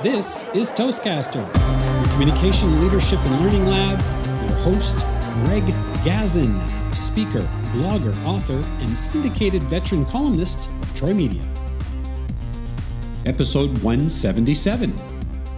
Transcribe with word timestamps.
This 0.00 0.46
is 0.54 0.70
Toastcaster, 0.70 1.42
your 1.42 2.12
communication, 2.12 2.80
leadership, 2.80 3.18
and 3.18 3.40
learning 3.40 3.66
lab. 3.66 3.98
Your 4.48 4.56
host, 4.58 5.04
Greg 5.44 5.64
Gazin, 6.04 6.54
speaker, 6.94 7.40
blogger, 7.72 8.14
author, 8.24 8.62
and 8.80 8.96
syndicated 8.96 9.60
veteran 9.64 10.04
columnist 10.04 10.68
of 10.68 10.94
Troy 10.94 11.12
Media. 11.12 11.42
Episode 13.26 13.70
177 13.82 14.92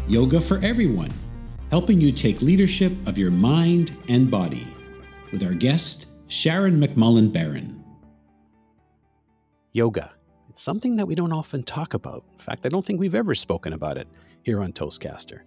Yoga 0.09 0.41
for 0.41 0.57
Everyone, 0.65 1.13
helping 1.69 2.01
you 2.01 2.11
take 2.11 2.41
leadership 2.41 2.95
of 3.07 3.19
your 3.19 3.31
mind 3.31 3.93
and 4.09 4.31
body, 4.31 4.67
with 5.33 5.43
our 5.43 5.53
guest, 5.53 6.07
Sharon 6.29 6.81
McMullan-Baron. 6.81 7.85
Yoga. 9.73 10.13
It's 10.49 10.63
something 10.63 10.97
that 10.97 11.07
we 11.07 11.15
don't 11.15 11.33
often 11.33 11.63
talk 11.63 11.93
about. 11.93 12.25
In 12.39 12.39
fact, 12.39 12.65
I 12.65 12.71
don't 12.71 12.87
think 12.87 12.99
we've 12.99 13.15
ever 13.15 13.35
spoken 13.35 13.75
about 13.75 13.99
it 13.99 14.09
here 14.43 14.61
on 14.61 14.73
Toastcaster. 14.73 15.41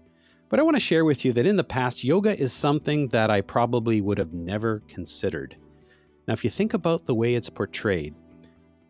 But 0.50 0.60
I 0.60 0.64
want 0.64 0.76
to 0.76 0.82
share 0.82 1.06
with 1.06 1.26
you 1.26 1.34
that 1.34 1.48
in 1.48 1.56
the 1.56 1.64
past, 1.64 2.04
yoga 2.04 2.40
is 2.40 2.54
something 2.54 3.08
that 3.08 3.32
I 3.32 3.42
probably 3.42 4.02
would 4.02 4.18
have 4.20 4.34
never 4.34 4.82
considered. 4.88 5.56
Now, 6.28 6.34
if 6.34 6.44
you 6.44 6.50
think 6.50 6.74
about 6.74 7.06
the 7.06 7.16
way 7.16 7.36
it's 7.36 7.50
portrayed, 7.50 8.14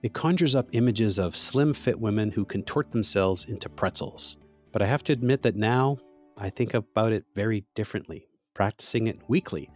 it 0.01 0.13
conjures 0.13 0.55
up 0.55 0.67
images 0.73 1.17
of 1.17 1.37
slim, 1.37 1.73
fit 1.73 1.97
women 1.97 2.31
who 2.31 2.43
contort 2.43 2.91
themselves 2.91 3.45
into 3.45 3.69
pretzels. 3.69 4.37
But 4.73 4.81
I 4.81 4.85
have 4.87 5.03
to 5.05 5.13
admit 5.13 5.41
that 5.43 5.55
now 5.55 5.99
I 6.37 6.49
think 6.49 6.73
about 6.73 7.13
it 7.13 7.23
very 7.33 7.63
differently, 7.75 8.27
practicing 8.53 9.07
it 9.07 9.19
weekly, 9.29 9.69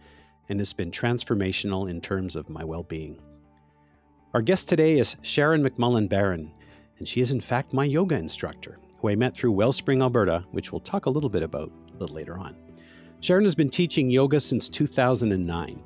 and 0.50 0.60
it's 0.60 0.74
been 0.74 0.90
transformational 0.90 1.88
in 1.88 2.00
terms 2.00 2.36
of 2.36 2.50
my 2.50 2.64
well 2.64 2.82
being. 2.82 3.18
Our 4.34 4.42
guest 4.42 4.68
today 4.68 4.98
is 4.98 5.16
Sharon 5.22 5.62
McMullan-Baron, 5.62 6.52
and 6.98 7.08
she 7.08 7.22
is 7.22 7.32
in 7.32 7.40
fact 7.40 7.72
my 7.72 7.84
yoga 7.84 8.16
instructor 8.16 8.78
who 8.98 9.08
I 9.08 9.16
met 9.16 9.34
through 9.34 9.52
Wellspring, 9.52 10.02
Alberta, 10.02 10.44
which 10.50 10.72
we'll 10.72 10.80
talk 10.80 11.06
a 11.06 11.10
little 11.10 11.30
bit 11.30 11.42
about 11.42 11.72
a 11.94 11.96
little 11.96 12.14
later 12.14 12.36
on. 12.36 12.56
Sharon 13.20 13.44
has 13.44 13.54
been 13.54 13.70
teaching 13.70 14.10
yoga 14.10 14.38
since 14.40 14.68
2009. 14.68 15.82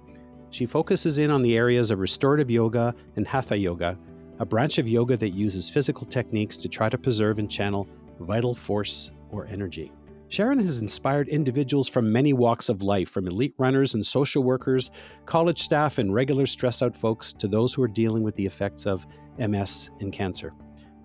She 0.51 0.67
focuses 0.67 1.19
in 1.19 1.31
on 1.31 1.43
the 1.43 1.57
areas 1.57 1.91
of 1.91 1.99
restorative 1.99 2.51
yoga 2.51 2.95
and 3.17 3.27
hatha 3.27 3.57
yoga, 3.57 3.99
a 4.39 4.45
branch 4.45 4.79
of 4.79 4.89
yoga 4.89 5.17
that 5.17 5.31
uses 5.31 5.71
physical 5.71 6.07
techniques 6.07 6.57
to 6.59 6.69
try 6.69 6.89
to 6.89 6.99
preserve 6.99 7.39
and 7.39 7.51
channel 7.51 7.89
vital 8.21 8.55
force 8.55 9.11
or 9.31 9.47
energy. 9.47 9.93
Sharon 10.29 10.59
has 10.61 10.79
inspired 10.79 11.29
individuals 11.29 11.89
from 11.89 12.11
many 12.11 12.33
walks 12.33 12.71
of 12.71 12.83
life, 12.83 13.11
from 13.11 13.27
elite 13.27 13.55
runners 13.59 13.95
and 13.95 14.05
social 14.05 14.43
workers, 14.43 14.91
college 15.27 15.61
staff, 15.61 15.99
and 15.99 16.15
regular 16.15 16.47
stress 16.47 16.81
out 16.81 16.97
folks 16.97 17.35
to 17.35 17.49
those 17.49 17.75
who 17.75 17.83
are 17.83 17.89
dealing 17.89 18.23
with 18.23 18.35
the 18.37 18.47
effects 18.47 18.87
of 18.87 19.07
MS 19.39 19.91
and 20.01 20.11
cancer. 20.13 20.55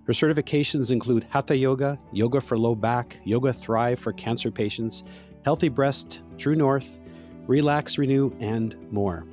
Her 0.08 0.14
certifications 0.14 0.90
include 0.90 1.26
Hatha 1.28 1.54
Yoga, 1.54 1.98
Yoga 2.12 2.40
for 2.40 2.56
Low 2.56 2.74
Back, 2.74 3.18
Yoga 3.24 3.52
Thrive 3.52 3.98
for 3.98 4.14
cancer 4.14 4.50
patients, 4.50 5.04
Healthy 5.44 5.68
Breast, 5.68 6.22
True 6.38 6.54
North, 6.54 6.98
Relax 7.46 7.98
Renew, 7.98 8.32
and 8.40 8.74
more. 8.90 9.26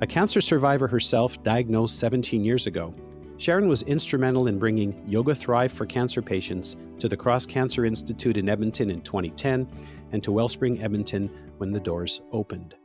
A 0.00 0.06
cancer 0.06 0.40
survivor 0.40 0.88
herself, 0.88 1.42
diagnosed 1.42 1.98
17 1.98 2.42
years 2.42 2.66
ago, 2.66 2.94
Sharon 3.36 3.68
was 3.68 3.82
instrumental 3.82 4.46
in 4.46 4.58
bringing 4.58 4.98
Yoga 5.06 5.34
Thrive 5.34 5.70
for 5.70 5.84
cancer 5.84 6.22
patients 6.22 6.76
to 7.00 7.06
the 7.06 7.18
Cross 7.18 7.44
Cancer 7.44 7.84
Institute 7.84 8.38
in 8.38 8.48
Edmonton 8.48 8.90
in 8.90 9.02
2010 9.02 9.68
and 10.12 10.22
to 10.22 10.32
Wellspring 10.32 10.80
Edmonton 10.80 11.28
when 11.58 11.70
the 11.70 11.80
doors 11.80 12.22
opened. 12.32 12.76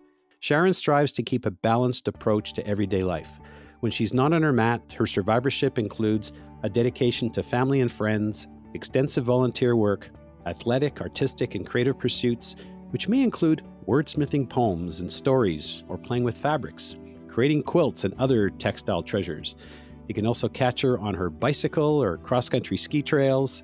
Sharon 0.42 0.73
strives 0.73 1.14
to 1.14 1.23
keep 1.23 1.45
a 1.45 1.52
balanced 1.52 2.10
approach 2.10 2.52
to 2.54 2.67
everyday 2.67 3.04
life. 3.04 3.40
When 3.80 3.92
she's 3.92 4.14
not 4.14 4.34
on 4.34 4.44
her 4.44 4.54
mat, 4.54 4.82
her 4.98 5.08
survivorship 5.08 5.78
includes 5.78 6.34
a 6.64 6.70
dedication 6.70 7.30
to 7.32 7.44
family 7.44 7.82
and 7.82 7.92
friends, 7.92 8.48
extensive 8.74 9.24
volunteer 9.24 9.76
work, 9.76 10.10
athletic, 10.46 11.02
artistic, 11.02 11.56
and 11.56 11.66
creative 11.66 11.98
pursuits, 11.98 12.56
which 12.90 13.08
may 13.08 13.22
include 13.22 13.64
wordsmithing 13.88 14.50
poems 14.50 15.00
and 15.00 15.12
stories 15.12 15.84
or 15.88 15.98
playing 15.98 16.23
with 16.23 16.38
fabrics, 16.38 16.98
creating 17.28 17.64
quilts 17.64 18.04
and 18.04 18.14
other 18.20 18.50
textile 18.50 19.02
treasures. 19.02 19.56
You 20.08 20.14
can 20.14 20.26
also 20.26 20.50
catch 20.50 20.82
her 20.82 21.00
on 21.00 21.14
her 21.14 21.30
bicycle 21.30 22.02
or 22.04 22.18
cross 22.18 22.50
country 22.50 22.78
ski 22.78 23.02
trails 23.02 23.64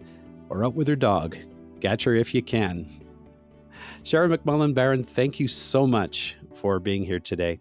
or 0.49 0.63
out 0.63 0.75
with 0.75 0.87
her 0.87 0.95
dog. 0.95 1.35
Catch 1.81 2.05
her 2.05 2.15
if 2.15 2.33
you 2.33 2.41
can. 2.41 2.87
Sharon 4.03 4.31
McMullan-Baron, 4.31 5.03
thank 5.03 5.39
you 5.39 5.47
so 5.47 5.85
much 5.85 6.37
for 6.53 6.79
being 6.79 7.03
here 7.03 7.19
today. 7.19 7.59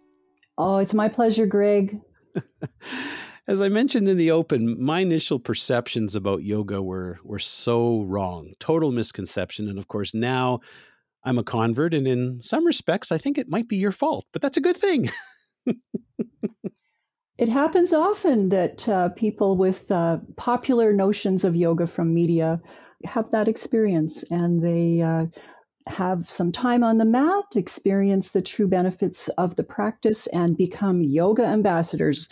Oh, 0.57 0.77
it's 0.77 0.95
my 0.95 1.09
pleasure, 1.09 1.47
Greg. 1.47 2.01
As 3.47 3.61
I 3.61 3.69
mentioned 3.69 4.09
in 4.09 4.17
the 4.17 4.31
open, 4.31 4.83
my 4.83 5.01
initial 5.01 5.39
perceptions 5.39 6.15
about 6.15 6.45
yoga 6.45 6.81
were 6.81 7.19
were 7.25 7.39
so 7.39 8.03
wrong, 8.03 8.53
total 8.59 8.91
misconception, 8.91 9.69
and 9.69 9.79
of 9.79 9.89
course 9.89 10.15
now 10.15 10.61
I'm 11.25 11.39
a 11.39 11.45
convert, 11.45 11.93
and 11.93 12.07
in 12.07 12.41
some 12.43 12.65
respects, 12.65 13.13
I 13.13 13.19
think 13.19 13.37
it 13.37 13.49
might 13.49 13.69
be 13.69 13.77
your 13.77 13.93
fault, 13.93 14.27
but 14.33 14.41
that's 14.41 14.57
a 14.57 14.63
good 14.63 14.77
thing. 14.77 15.11
it 17.39 17.49
happens 17.49 17.93
often 17.93 18.49
that 18.49 18.89
uh, 18.89 19.11
people 19.11 19.57
with 19.57 19.91
uh, 19.91 20.19
popular 20.37 20.93
notions 20.93 21.45
of 21.45 21.55
yoga 21.55 21.87
from 21.87 22.15
media 22.15 22.61
have 23.05 23.31
that 23.33 23.49
experience, 23.49 24.25
and 24.31 24.63
they. 24.63 25.03
Uh, 25.03 25.27
have 25.87 26.31
some 26.31 26.53
time 26.53 26.83
on 26.83 26.99
the 26.99 27.05
mat, 27.05 27.57
experience 27.57 28.31
the 28.31 28.43
true 28.43 28.69
benefits 28.69 29.29
of 29.29 29.57
the 29.57 29.65
practice, 29.65 30.27
and 30.27 30.57
become 30.57 31.03
yoga 31.03 31.45
ambassadors 31.45 32.29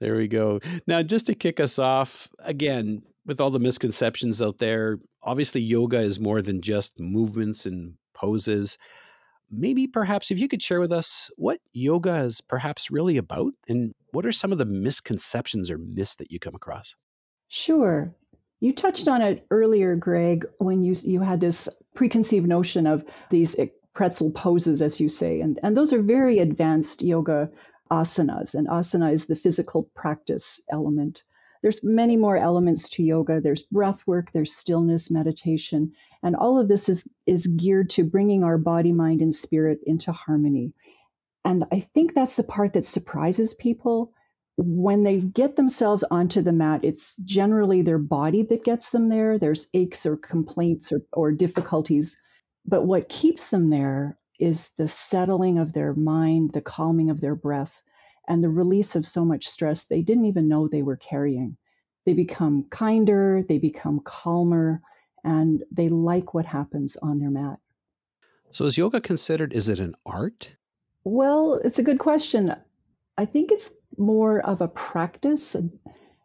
there 0.00 0.16
we 0.16 0.28
go. 0.28 0.60
Now, 0.86 1.02
just 1.02 1.26
to 1.26 1.34
kick 1.34 1.60
us 1.60 1.78
off, 1.78 2.28
again, 2.40 3.02
with 3.24 3.40
all 3.40 3.50
the 3.50 3.58
misconceptions 3.58 4.42
out 4.42 4.58
there, 4.58 4.98
obviously 5.22 5.60
yoga 5.60 5.98
is 5.98 6.20
more 6.20 6.42
than 6.42 6.60
just 6.60 7.00
movements 7.00 7.66
and 7.66 7.94
poses. 8.14 8.78
Maybe 9.50 9.86
perhaps 9.86 10.30
if 10.30 10.38
you 10.38 10.48
could 10.48 10.62
share 10.62 10.80
with 10.80 10.92
us 10.92 11.30
what 11.36 11.60
yoga 11.72 12.16
is 12.16 12.40
perhaps 12.40 12.90
really 12.90 13.16
about 13.16 13.52
and 13.68 13.92
what 14.12 14.26
are 14.26 14.32
some 14.32 14.52
of 14.52 14.58
the 14.58 14.64
misconceptions 14.64 15.70
or 15.70 15.78
myths 15.78 16.16
that 16.16 16.30
you 16.30 16.38
come 16.38 16.54
across? 16.54 16.94
Sure. 17.48 18.14
You 18.60 18.72
touched 18.72 19.08
on 19.08 19.22
it 19.22 19.46
earlier, 19.50 19.96
Greg, 19.96 20.46
when 20.58 20.82
you 20.82 20.94
you 21.04 21.20
had 21.20 21.40
this 21.40 21.68
preconceived 21.94 22.48
notion 22.48 22.86
of 22.86 23.04
these 23.30 23.56
pretzel 23.94 24.30
poses, 24.32 24.82
as 24.82 25.00
you 25.00 25.08
say, 25.08 25.40
and 25.40 25.58
and 25.62 25.76
those 25.76 25.92
are 25.92 26.02
very 26.02 26.38
advanced 26.38 27.02
yoga 27.02 27.50
asanas, 27.90 28.54
and 28.54 28.68
asana 28.68 29.12
is 29.12 29.26
the 29.26 29.36
physical 29.36 29.90
practice 29.94 30.62
element. 30.70 31.22
There's 31.62 31.82
many 31.82 32.16
more 32.16 32.36
elements 32.36 32.90
to 32.90 33.02
yoga. 33.02 33.40
There's 33.40 33.62
breath 33.62 34.06
work, 34.06 34.30
there's 34.32 34.54
stillness, 34.54 35.10
meditation, 35.10 35.92
and 36.22 36.36
all 36.36 36.58
of 36.60 36.68
this 36.68 36.88
is, 36.88 37.08
is 37.26 37.46
geared 37.46 37.90
to 37.90 38.04
bringing 38.04 38.44
our 38.44 38.58
body, 38.58 38.92
mind, 38.92 39.20
and 39.20 39.34
spirit 39.34 39.80
into 39.84 40.12
harmony. 40.12 40.74
And 41.44 41.64
I 41.72 41.80
think 41.80 42.14
that's 42.14 42.36
the 42.36 42.42
part 42.42 42.74
that 42.74 42.84
surprises 42.84 43.54
people. 43.54 44.12
When 44.56 45.02
they 45.02 45.20
get 45.20 45.56
themselves 45.56 46.02
onto 46.02 46.40
the 46.40 46.52
mat, 46.52 46.80
it's 46.82 47.14
generally 47.16 47.82
their 47.82 47.98
body 47.98 48.42
that 48.44 48.64
gets 48.64 48.90
them 48.90 49.08
there. 49.08 49.38
There's 49.38 49.68
aches 49.74 50.06
or 50.06 50.16
complaints 50.16 50.92
or, 50.92 51.02
or 51.12 51.32
difficulties. 51.32 52.20
But 52.64 52.82
what 52.82 53.08
keeps 53.08 53.50
them 53.50 53.70
there 53.70 54.18
is 54.38 54.70
the 54.78 54.88
settling 54.88 55.58
of 55.58 55.72
their 55.72 55.94
mind, 55.94 56.52
the 56.52 56.60
calming 56.60 57.10
of 57.10 57.20
their 57.20 57.34
breath, 57.34 57.82
and 58.26 58.42
the 58.42 58.48
release 58.48 58.96
of 58.96 59.06
so 59.06 59.24
much 59.24 59.46
stress 59.46 59.84
they 59.84 60.02
didn't 60.02 60.26
even 60.26 60.48
know 60.48 60.68
they 60.68 60.82
were 60.82 60.96
carrying. 60.96 61.56
They 62.04 62.14
become 62.14 62.66
kinder, 62.70 63.44
they 63.46 63.58
become 63.58 64.00
calmer, 64.00 64.82
and 65.24 65.62
they 65.70 65.88
like 65.88 66.34
what 66.34 66.46
happens 66.46 66.96
on 66.96 67.18
their 67.18 67.30
mat. 67.30 67.58
So, 68.50 68.64
is 68.64 68.78
yoga 68.78 69.00
considered, 69.00 69.52
is 69.52 69.68
it 69.68 69.80
an 69.80 69.96
art? 70.06 70.56
Well, 71.04 71.60
it's 71.62 71.78
a 71.78 71.82
good 71.82 71.98
question. 71.98 72.54
I 73.18 73.24
think 73.24 73.50
it's 73.52 73.70
more 73.96 74.40
of 74.40 74.60
a 74.60 74.68
practice 74.68 75.56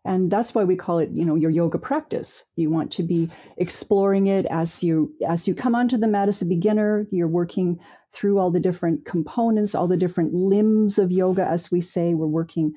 and 0.04 0.32
that's 0.32 0.54
why 0.56 0.64
we 0.64 0.76
call 0.76 1.00
it 1.00 1.12
you 1.12 1.26
know 1.26 1.36
your 1.36 1.52
yoga 1.52 1.78
practice. 1.78 2.50
You 2.56 2.70
want 2.70 2.94
to 2.94 3.04
be 3.04 3.30
exploring 3.56 4.28
it 4.28 4.46
as 4.46 4.84
you 4.84 5.14
as 5.26 5.48
you 5.48 5.54
come 5.54 5.76
onto 5.76 5.98
the 5.98 6.08
mat 6.08 6.28
as 6.28 6.42
a 6.42 6.46
beginner. 6.46 7.08
You're 7.12 7.28
working 7.28 7.80
through 8.12 8.40
all 8.40 8.52
the 8.52 8.60
different 8.60 9.06
components 9.06 9.76
all 9.76 9.88
the 9.88 9.98
different 9.98 10.34
limbs 10.34 10.98
of 10.98 11.12
yoga 11.12 11.46
as 11.46 11.72
we 11.72 11.82
say. 11.82 12.14
We're 12.14 12.28
working 12.28 12.74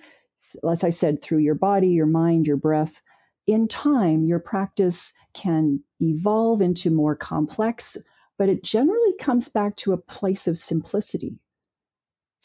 as 0.70 0.84
i 0.84 0.90
said 0.90 1.22
through 1.22 1.38
your 1.38 1.54
body 1.54 1.88
your 1.88 2.06
mind 2.06 2.46
your 2.46 2.58
breath. 2.58 3.00
In 3.46 3.68
time 3.68 4.24
your 4.24 4.38
practice 4.38 5.14
can 5.32 5.82
evolve 6.00 6.60
into 6.60 6.90
more 6.90 7.16
complex 7.16 7.96
but 8.36 8.48
it 8.48 8.62
generally 8.62 9.14
comes 9.18 9.48
back 9.48 9.76
to 9.76 9.92
a 9.92 9.98
place 9.98 10.46
of 10.46 10.58
simplicity 10.58 11.38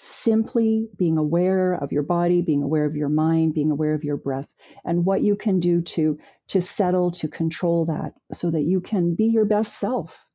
simply 0.01 0.89
being 0.97 1.17
aware 1.17 1.73
of 1.73 1.91
your 1.91 2.03
body 2.03 2.41
being 2.41 2.63
aware 2.63 2.85
of 2.85 2.95
your 2.95 3.09
mind 3.09 3.53
being 3.53 3.71
aware 3.71 3.93
of 3.93 4.03
your 4.03 4.17
breath 4.17 4.47
and 4.85 5.05
what 5.05 5.21
you 5.21 5.35
can 5.35 5.59
do 5.59 5.81
to 5.81 6.17
to 6.47 6.61
settle 6.61 7.11
to 7.11 7.27
control 7.27 7.85
that 7.85 8.13
so 8.33 8.49
that 8.51 8.61
you 8.61 8.81
can 8.81 9.15
be 9.15 9.25
your 9.25 9.45
best 9.45 9.77
self 9.79 10.25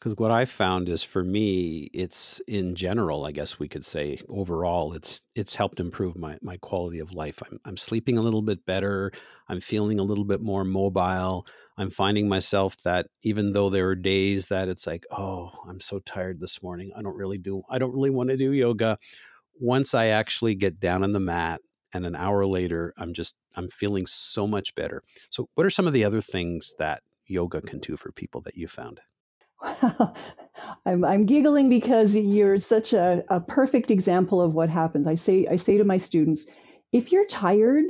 Because 0.00 0.16
what 0.16 0.32
I 0.32 0.46
found 0.46 0.88
is 0.88 1.04
for 1.04 1.22
me, 1.22 1.88
it's 1.94 2.40
in 2.48 2.74
general, 2.74 3.24
I 3.24 3.32
guess 3.32 3.58
we 3.60 3.68
could 3.68 3.84
say 3.84 4.20
overall, 4.28 4.94
it's 4.94 5.22
it's 5.36 5.54
helped 5.54 5.78
improve 5.80 6.16
my 6.16 6.38
my 6.42 6.56
quality 6.56 6.98
of 6.98 7.12
life. 7.12 7.40
I'm 7.50 7.60
I'm 7.64 7.76
sleeping 7.76 8.18
a 8.18 8.22
little 8.22 8.42
bit 8.42 8.66
better. 8.66 9.12
I'm 9.48 9.60
feeling 9.60 10.00
a 10.00 10.04
little 10.04 10.24
bit 10.24 10.40
more 10.40 10.64
mobile. 10.64 11.46
I'm 11.76 11.90
finding 11.90 12.28
myself 12.28 12.76
that 12.84 13.06
even 13.22 13.52
though 13.52 13.70
there 13.70 13.88
are 13.88 13.94
days 13.94 14.48
that 14.48 14.68
it's 14.68 14.86
like, 14.86 15.06
oh, 15.10 15.50
I'm 15.68 15.80
so 15.80 15.98
tired 16.00 16.40
this 16.40 16.62
morning. 16.62 16.92
I 16.96 17.02
don't 17.02 17.16
really 17.16 17.38
do 17.38 17.62
I 17.68 17.78
don't 17.78 17.94
really 17.94 18.10
want 18.10 18.30
to 18.30 18.36
do 18.36 18.52
yoga. 18.52 18.98
Once 19.60 19.94
I 19.94 20.06
actually 20.06 20.54
get 20.54 20.80
down 20.80 21.02
on 21.02 21.12
the 21.12 21.20
mat 21.20 21.60
and 21.92 22.04
an 22.04 22.16
hour 22.16 22.44
later, 22.44 22.92
I'm 22.96 23.14
just 23.14 23.34
I'm 23.54 23.68
feeling 23.68 24.06
so 24.06 24.46
much 24.46 24.74
better. 24.74 25.02
So 25.30 25.48
what 25.54 25.66
are 25.66 25.70
some 25.70 25.86
of 25.86 25.92
the 25.92 26.04
other 26.04 26.20
things 26.20 26.74
that 26.78 27.02
yoga 27.26 27.60
can 27.62 27.78
do 27.78 27.96
for 27.96 28.12
people 28.12 28.42
that 28.42 28.56
you 28.56 28.68
found? 28.68 29.00
I'm, 30.86 31.04
I'm 31.04 31.26
giggling 31.26 31.68
because 31.68 32.16
you're 32.16 32.58
such 32.58 32.92
a, 32.92 33.24
a 33.28 33.40
perfect 33.40 33.90
example 33.90 34.40
of 34.40 34.54
what 34.54 34.68
happens. 34.68 35.06
I 35.06 35.14
say 35.14 35.46
I 35.46 35.56
say 35.56 35.78
to 35.78 35.84
my 35.84 35.96
students, 35.96 36.46
if 36.92 37.12
you're 37.12 37.26
tired, 37.26 37.84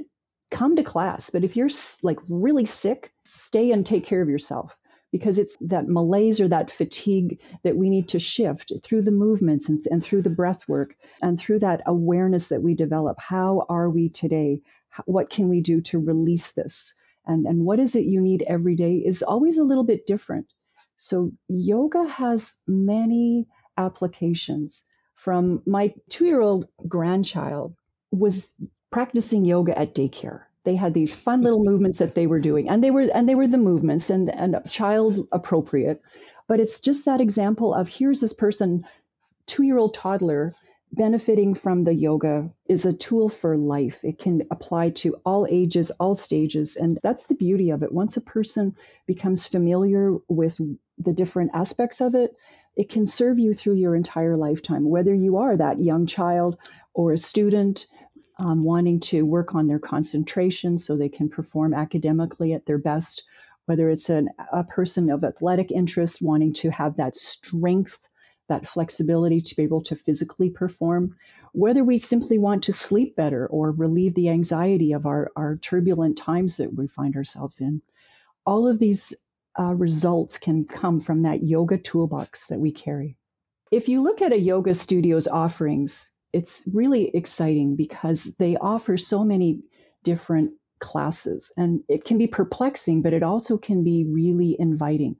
come 0.53 0.77
to 0.77 0.85
class. 0.85 1.31
But 1.31 1.45
if 1.45 1.57
you're 1.57 1.71
like 2.03 2.19
really 2.29 2.67
sick, 2.67 3.13
stay 3.25 3.73
and 3.73 3.85
take 3.85 4.05
care 4.05 4.23
of 4.23 4.29
yourself 4.29 4.77
because 5.11 5.39
it's 5.39 5.57
that 5.63 5.89
malaise 5.89 6.41
or 6.41 6.49
that 6.49 6.71
fatigue 6.71 7.41
that 7.65 7.77
we 7.77 7.91
need 7.91 8.09
to 8.09 8.21
shift 8.21 8.73
through 8.83 9.03
the 9.03 9.11
movements 9.11 9.69
and, 9.69 9.85
and 9.91 10.03
through 10.03 10.23
the 10.23 10.31
breath 10.31 10.69
work 10.69 10.95
and 11.21 11.39
through 11.39 11.59
that 11.59 11.83
awareness 11.87 12.49
that 12.49 12.63
we 12.63 12.75
develop. 12.75 13.19
How 13.19 13.67
are 13.69 13.91
we 13.91 14.09
today? 14.09 14.63
What 15.05 15.29
can 15.29 15.49
we 15.49 15.61
do 15.61 15.81
to 15.83 15.99
release 15.99 16.53
this? 16.53 16.95
And, 17.27 17.47
and 17.47 17.65
what 17.65 17.79
is 17.79 17.95
it 17.95 18.05
you 18.05 18.21
need 18.21 18.43
every 18.47 18.75
day 18.75 18.97
is 18.97 19.23
always 19.23 19.59
a 19.59 19.65
little 19.65 19.85
bit 19.85 20.07
different. 20.07 20.47
So, 20.97 21.33
yoga 21.49 22.05
has 22.05 22.59
many 22.67 23.49
applications. 23.77 24.87
From 25.15 25.63
my 25.67 25.95
two 26.09 26.27
year 26.27 26.41
old 26.41 26.67
grandchild 26.87 27.75
was 28.11 28.55
practicing 28.93 29.45
yoga 29.45 29.77
at 29.77 29.95
daycare. 29.95 30.43
They 30.65 30.77
had 30.77 30.95
these 30.95 31.15
fun 31.15 31.43
little 31.43 31.65
movements 31.65 31.99
that 31.99 32.15
they 32.15 32.29
were 32.29 32.39
doing, 32.39 32.69
and 32.69 32.85
they 32.85 32.93
were 32.93 33.09
and 33.13 33.29
they 33.29 33.35
were 33.35 33.49
the 33.49 33.59
movements 33.59 34.11
and 34.11 34.31
and 34.31 34.61
child 34.69 35.27
appropriate. 35.33 36.01
But 36.47 36.61
it's 36.61 36.81
just 36.81 37.07
that 37.07 37.21
example 37.21 37.75
of 37.75 37.89
here's 37.89 38.21
this 38.21 38.33
person, 38.33 38.87
two 39.47 39.65
year 39.65 39.79
old 39.79 39.95
toddler 39.95 40.55
benefiting 40.93 41.55
from 41.55 41.85
the 41.85 41.95
yoga 41.95 42.51
is 42.67 42.85
a 42.85 42.93
tool 42.93 43.29
for 43.29 43.57
life. 43.57 44.05
It 44.05 44.19
can 44.19 44.43
apply 44.51 44.91
to 44.91 45.17
all 45.25 45.47
ages, 45.49 45.91
all 45.93 46.15
stages. 46.15 46.77
And 46.77 46.99
that's 47.03 47.27
the 47.27 47.35
beauty 47.35 47.71
of 47.71 47.83
it. 47.83 47.91
Once 47.91 48.17
a 48.17 48.21
person 48.21 48.77
becomes 49.07 49.47
familiar 49.47 50.19
with 50.29 50.61
the 50.99 51.15
different 51.15 51.53
aspects 51.55 52.03
of 52.03 52.15
it, 52.15 52.37
it 52.77 52.91
can 52.91 53.07
serve 53.07 53.39
you 53.39 53.55
through 53.55 53.75
your 53.75 53.97
entire 53.97 54.37
lifetime, 54.37 54.89
whether 54.89 55.15
you 55.15 55.39
are 55.39 55.57
that 55.57 55.83
young 55.83 56.07
child 56.07 56.59
or 56.95 57.13
a 57.13 57.19
student 57.19 57.87
um, 58.43 58.65
wanting 58.65 58.99
to 58.99 59.23
work 59.23 59.55
on 59.55 59.69
their 59.69 59.79
concentration 59.79 60.79
so 60.79 60.97
they 60.97 61.09
can 61.09 61.29
perform 61.29 61.73
academically 61.73 62.53
at 62.55 62.67
their 62.67 62.79
best, 62.79 63.23
whether 63.67 63.89
it's 63.89 64.11
an, 64.11 64.31
a 64.53 64.65
person 64.65 65.11
of 65.11 65.23
athletic 65.23 65.71
interest 65.71 66.21
wanting 66.21 66.53
to 66.53 66.71
have 66.71 66.97
that 66.97 67.15
strength 67.15 68.09
that 68.49 68.67
flexibility 68.67 69.41
to 69.41 69.55
be 69.55 69.63
able 69.63 69.83
to 69.83 69.95
physically 69.95 70.51
perform, 70.51 71.17
whether 71.53 71.85
we 71.85 71.99
simply 71.99 72.39
want 72.39 72.65
to 72.65 72.73
sleep 72.73 73.15
better 73.15 73.47
or 73.47 73.71
relieve 73.71 74.15
the 74.15 74.29
anxiety 74.29 74.93
of 74.93 75.07
our, 75.07 75.31
our 75.37 75.57
turbulent 75.57 76.19
times 76.19 76.57
that 76.57 76.75
we 76.75 76.89
find 76.89 77.15
ourselves 77.15 77.61
in. 77.61 77.81
All 78.45 78.67
of 78.67 78.81
these 78.81 79.15
uh, 79.59 79.73
results 79.73 80.39
can 80.39 80.65
come 80.65 81.01
from 81.01 81.23
that 81.23 81.45
yoga 81.45 81.79
toolbox 81.79 82.49
that 82.49 82.59
we 82.59 82.73
carry. 82.73 83.17
If 83.71 83.89
you 83.89 84.03
look 84.03 84.21
at 84.21 84.33
a 84.33 84.39
yoga 84.39 84.75
studio's 84.75 85.29
offerings, 85.29 86.11
it's 86.33 86.69
really 86.73 87.15
exciting 87.15 87.77
because 87.77 88.37
they 88.37 88.57
offer 88.57 88.97
so 88.97 89.25
many 89.25 89.61
different 90.03 90.53
classes 90.79 91.53
and 91.57 91.85
it 91.89 92.05
can 92.05 92.19
be 92.19 92.27
perplexing, 92.27 93.03
but 93.03 93.13
it 93.13 93.23
also 93.23 93.59
can 93.59 93.85
be 93.85 94.05
really 94.05 94.57
inviting. 94.59 95.17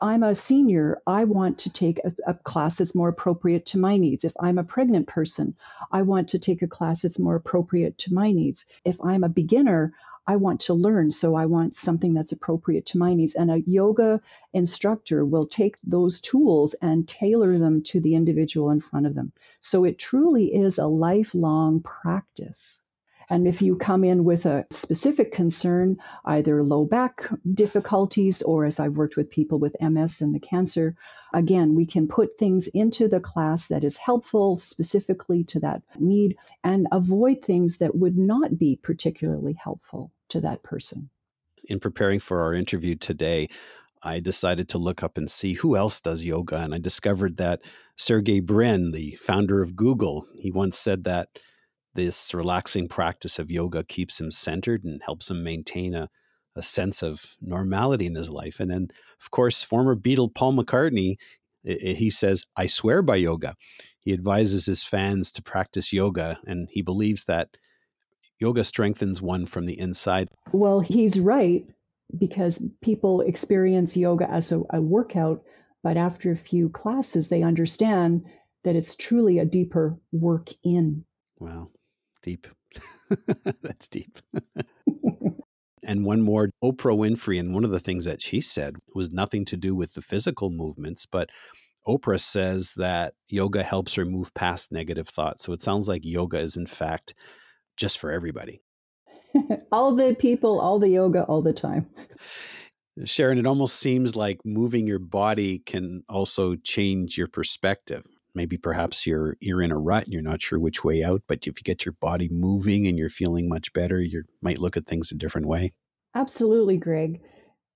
I'm 0.00 0.22
a 0.22 0.34
senior, 0.34 1.02
I 1.06 1.24
want 1.24 1.60
to 1.60 1.72
take 1.72 1.98
a, 1.98 2.14
a, 2.28 2.34
class 2.34 2.76
that's 2.76 2.94
more 2.94 3.08
appropriate 3.08 3.66
to 3.66 3.78
my 3.78 3.96
needs. 3.96 4.24
If 4.24 4.32
I'm 4.40 4.58
a 4.58 4.64
pregnant 4.64 5.08
person, 5.08 5.56
I 5.90 6.02
want 6.02 6.28
to 6.28 6.38
take 6.38 6.62
a 6.62 6.68
class 6.68 7.02
that's 7.02 7.18
more 7.18 7.34
appropriate 7.34 7.98
to 7.98 8.14
my 8.14 8.30
needs. 8.30 8.64
If 8.84 8.96
I'm 9.02 9.24
a 9.24 9.28
beginner, 9.28 9.92
I 10.30 10.36
want 10.36 10.60
to 10.62 10.74
learn, 10.74 11.10
so 11.10 11.34
I 11.34 11.46
want 11.46 11.72
something 11.72 12.12
that's 12.12 12.32
appropriate 12.32 12.84
to 12.86 12.98
my 12.98 13.14
needs. 13.14 13.34
And 13.34 13.50
a 13.50 13.62
yoga 13.62 14.20
instructor 14.52 15.24
will 15.24 15.46
take 15.46 15.78
those 15.82 16.20
tools 16.20 16.74
and 16.74 17.08
tailor 17.08 17.56
them 17.56 17.82
to 17.84 18.00
the 18.00 18.14
individual 18.14 18.68
in 18.68 18.80
front 18.80 19.06
of 19.06 19.14
them. 19.14 19.32
So 19.60 19.84
it 19.84 19.98
truly 19.98 20.54
is 20.54 20.76
a 20.76 20.86
lifelong 20.86 21.80
practice. 21.80 22.82
And 23.30 23.48
if 23.48 23.62
you 23.62 23.76
come 23.76 24.04
in 24.04 24.22
with 24.22 24.44
a 24.44 24.66
specific 24.70 25.32
concern, 25.32 25.96
either 26.26 26.62
low 26.62 26.84
back 26.84 27.30
difficulties 27.50 28.42
or 28.42 28.66
as 28.66 28.78
I've 28.80 28.98
worked 28.98 29.16
with 29.16 29.30
people 29.30 29.58
with 29.58 29.80
MS 29.80 30.20
and 30.20 30.34
the 30.34 30.40
cancer, 30.40 30.94
again, 31.32 31.74
we 31.74 31.86
can 31.86 32.06
put 32.06 32.36
things 32.36 32.66
into 32.66 33.08
the 33.08 33.20
class 33.20 33.68
that 33.68 33.82
is 33.82 33.96
helpful 33.96 34.58
specifically 34.58 35.44
to 35.44 35.60
that 35.60 35.84
need 35.98 36.36
and 36.62 36.86
avoid 36.92 37.42
things 37.42 37.78
that 37.78 37.94
would 37.94 38.18
not 38.18 38.58
be 38.58 38.76
particularly 38.76 39.54
helpful 39.54 40.12
to 40.28 40.40
that 40.40 40.62
person. 40.62 41.10
In 41.64 41.80
preparing 41.80 42.20
for 42.20 42.42
our 42.42 42.54
interview 42.54 42.94
today, 42.94 43.48
I 44.02 44.20
decided 44.20 44.68
to 44.70 44.78
look 44.78 45.02
up 45.02 45.18
and 45.18 45.30
see 45.30 45.54
who 45.54 45.76
else 45.76 46.00
does 46.00 46.24
yoga. 46.24 46.58
And 46.58 46.74
I 46.74 46.78
discovered 46.78 47.36
that 47.38 47.60
Sergey 47.96 48.40
Brin, 48.40 48.92
the 48.92 49.16
founder 49.16 49.60
of 49.60 49.74
Google, 49.74 50.26
he 50.38 50.50
once 50.50 50.78
said 50.78 51.04
that 51.04 51.28
this 51.94 52.32
relaxing 52.32 52.86
practice 52.88 53.38
of 53.38 53.50
yoga 53.50 53.82
keeps 53.82 54.20
him 54.20 54.30
centered 54.30 54.84
and 54.84 55.02
helps 55.04 55.30
him 55.30 55.42
maintain 55.42 55.94
a, 55.94 56.08
a 56.54 56.62
sense 56.62 57.02
of 57.02 57.36
normality 57.40 58.06
in 58.06 58.14
his 58.14 58.30
life. 58.30 58.60
And 58.60 58.70
then, 58.70 58.88
of 59.20 59.30
course, 59.32 59.64
former 59.64 59.96
Beatle 59.96 60.32
Paul 60.32 60.54
McCartney, 60.54 61.16
he 61.64 62.08
says, 62.08 62.44
I 62.56 62.68
swear 62.68 63.02
by 63.02 63.16
yoga. 63.16 63.56
He 63.98 64.12
advises 64.12 64.66
his 64.66 64.84
fans 64.84 65.32
to 65.32 65.42
practice 65.42 65.92
yoga, 65.92 66.38
and 66.46 66.68
he 66.70 66.82
believes 66.82 67.24
that 67.24 67.56
yoga 68.38 68.64
strengthens 68.64 69.20
one 69.20 69.46
from 69.46 69.66
the 69.66 69.78
inside. 69.78 70.28
Well, 70.52 70.80
he's 70.80 71.20
right 71.20 71.66
because 72.16 72.62
people 72.80 73.20
experience 73.20 73.96
yoga 73.96 74.30
as 74.30 74.52
a, 74.52 74.62
a 74.70 74.80
workout, 74.80 75.42
but 75.82 75.96
after 75.96 76.30
a 76.30 76.36
few 76.36 76.68
classes, 76.70 77.28
they 77.28 77.42
understand 77.42 78.24
that 78.64 78.76
it's 78.76 78.96
truly 78.96 79.38
a 79.38 79.44
deeper 79.44 79.98
work 80.12 80.48
in. 80.64 81.04
Wow 81.38 81.68
deep. 82.22 82.46
That's 83.62 83.88
deep. 83.88 84.18
and 85.82 86.04
one 86.04 86.20
more 86.20 86.50
Oprah 86.62 86.96
Winfrey. 86.96 87.40
And 87.40 87.54
one 87.54 87.64
of 87.64 87.70
the 87.70 87.80
things 87.80 88.04
that 88.04 88.22
she 88.22 88.40
said 88.40 88.76
was 88.94 89.10
nothing 89.10 89.44
to 89.46 89.56
do 89.56 89.74
with 89.74 89.94
the 89.94 90.02
physical 90.02 90.50
movements, 90.50 91.06
but 91.06 91.30
Oprah 91.86 92.20
says 92.20 92.74
that 92.76 93.14
yoga 93.28 93.62
helps 93.62 93.94
her 93.94 94.04
move 94.04 94.34
past 94.34 94.72
negative 94.72 95.08
thoughts. 95.08 95.44
So 95.44 95.52
it 95.52 95.62
sounds 95.62 95.88
like 95.88 96.04
yoga 96.04 96.38
is, 96.38 96.56
in 96.56 96.66
fact, 96.66 97.14
just 97.78 97.98
for 97.98 98.10
everybody. 98.10 98.60
all 99.72 99.94
the 99.94 100.16
people, 100.18 100.60
all 100.60 100.78
the 100.78 100.88
yoga, 100.88 101.22
all 101.24 101.42
the 101.42 101.52
time. 101.52 101.86
Sharon, 103.04 103.38
it 103.38 103.46
almost 103.46 103.76
seems 103.76 104.16
like 104.16 104.40
moving 104.44 104.86
your 104.86 104.98
body 104.98 105.60
can 105.60 106.02
also 106.08 106.56
change 106.56 107.16
your 107.16 107.28
perspective, 107.28 108.04
maybe 108.38 108.56
perhaps 108.56 109.06
you're 109.06 109.36
you're 109.40 109.62
in 109.62 109.72
a 109.72 109.78
rut 109.78 110.04
and 110.04 110.12
you're 110.12 110.22
not 110.22 110.40
sure 110.40 110.60
which 110.60 110.84
way 110.84 111.02
out 111.02 111.22
but 111.26 111.46
if 111.46 111.58
you 111.58 111.62
get 111.64 111.84
your 111.84 111.96
body 112.00 112.28
moving 112.30 112.86
and 112.86 112.96
you're 112.96 113.08
feeling 113.08 113.48
much 113.48 113.72
better 113.72 114.00
you 114.00 114.22
might 114.40 114.60
look 114.60 114.76
at 114.76 114.86
things 114.86 115.10
a 115.10 115.16
different 115.16 115.48
way 115.48 115.72
absolutely 116.14 116.76
greg 116.76 117.20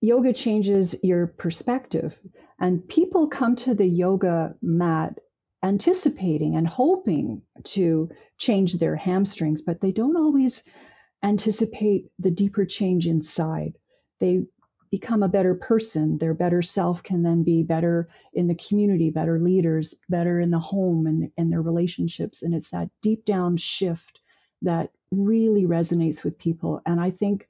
yoga 0.00 0.32
changes 0.32 0.94
your 1.02 1.26
perspective 1.26 2.16
and 2.60 2.88
people 2.88 3.26
come 3.26 3.56
to 3.56 3.74
the 3.74 3.86
yoga 3.86 4.54
mat 4.62 5.18
anticipating 5.62 6.56
and 6.56 6.66
hoping 6.66 7.42
to 7.64 8.10
change 8.38 8.74
their 8.74 8.96
hamstrings 8.96 9.62
but 9.62 9.80
they 9.80 9.92
don't 9.92 10.16
always 10.16 10.64
anticipate 11.22 12.10
the 12.18 12.30
deeper 12.30 12.64
change 12.64 13.06
inside 13.06 13.74
they 14.20 14.44
become 14.92 15.22
a 15.22 15.28
better 15.28 15.54
person. 15.54 16.18
Their 16.18 16.34
better 16.34 16.62
self 16.62 17.02
can 17.02 17.22
then 17.22 17.42
be 17.42 17.62
better 17.62 18.08
in 18.34 18.46
the 18.46 18.54
community, 18.54 19.10
better 19.10 19.40
leaders, 19.40 19.94
better 20.08 20.38
in 20.38 20.50
the 20.50 20.58
home 20.60 21.06
and, 21.06 21.32
and 21.36 21.50
their 21.50 21.62
relationships. 21.62 22.42
And 22.42 22.54
it's 22.54 22.70
that 22.70 22.90
deep 23.00 23.24
down 23.24 23.56
shift 23.56 24.20
that 24.60 24.90
really 25.10 25.64
resonates 25.64 26.22
with 26.22 26.38
people. 26.38 26.82
And 26.84 27.00
I 27.00 27.10
think 27.10 27.48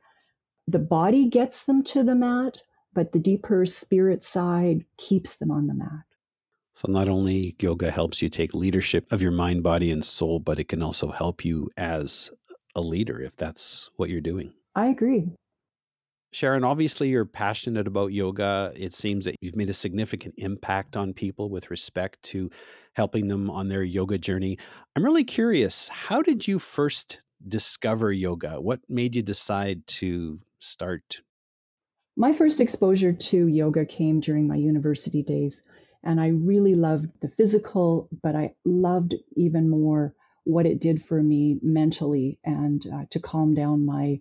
the 0.69 0.79
body 0.79 1.29
gets 1.29 1.65
them 1.65 1.83
to 1.83 2.05
the 2.05 2.15
mat, 2.15 2.59
but 2.95 3.13
the 3.13 3.19
deeper 3.19 3.67
spirit 3.67 4.23
side 4.23 4.87
keeps 4.97 5.37
them 5.37 5.51
on 5.51 5.67
the 5.67 5.75
mat. 5.75 6.05
So, 6.75 6.91
not 6.91 7.09
only 7.09 7.55
yoga 7.61 7.91
helps 7.91 8.23
you 8.23 8.29
take 8.29 8.55
leadership 8.55 9.13
of 9.13 9.23
your 9.23 9.33
mind, 9.33 9.63
body, 9.63 9.91
and 9.91 10.05
soul, 10.05 10.41
but 10.41 10.59
it 10.59 10.69
can 10.69 10.83
also 10.83 11.11
help 11.11 11.45
you 11.45 11.71
as 11.77 12.31
a 12.75 12.81
leader 12.81 13.21
if 13.21 13.37
that's 13.37 13.91
what 13.97 14.09
you're 14.09 14.21
doing. 14.21 14.53
I 14.75 14.87
agree. 14.87 15.33
Sharon, 16.33 16.65
obviously 16.65 17.11
you're 17.11 17.27
passionate 17.27 17.87
about 17.87 18.15
yoga. 18.15 18.73
It 18.75 18.95
seems 18.95 19.27
that 19.27 19.37
you've 19.43 19.57
made 19.57 19.69
a 19.69 19.75
significant 19.75 20.35
impact 20.39 20.97
on 20.97 21.13
people 21.13 21.51
with 21.51 21.71
respect 21.71 22.23
to 22.25 22.51
helping 22.95 23.29
them 23.29 23.51
on 23.51 23.69
their 23.69 23.83
yoga 23.83 24.17
journey. 24.17 24.59
I'm 24.97 25.05
really 25.05 25.25
curious, 25.25 25.89
how 25.89 26.23
did 26.23 26.49
you 26.49 26.59
first 26.59 27.21
discover 27.47 28.11
yoga? 28.11 28.61
What 28.61 28.81
made 28.89 29.15
you 29.15 29.23
decide 29.23 29.87
to 29.89 30.41
start? 30.59 31.21
My 32.17 32.33
first 32.33 32.61
exposure 32.61 33.13
to 33.13 33.47
yoga 33.47 33.85
came 33.85 34.21
during 34.21 34.47
my 34.47 34.57
university 34.57 35.23
days, 35.23 35.63
and 36.05 36.21
I 36.21 36.29
really 36.29 36.75
loved 36.75 37.09
the 37.21 37.29
physical, 37.29 38.09
but 38.23 38.35
I 38.35 38.55
loved 38.65 39.15
even 39.37 39.69
more 39.69 40.15
what 40.45 40.67
it 40.67 40.81
did 40.81 41.03
for 41.03 41.23
me 41.23 41.59
mentally 41.63 42.39
and 42.45 42.85
uh, 42.93 43.05
to 43.11 43.21
calm 43.21 43.55
down 43.55 43.87
my 43.87 44.21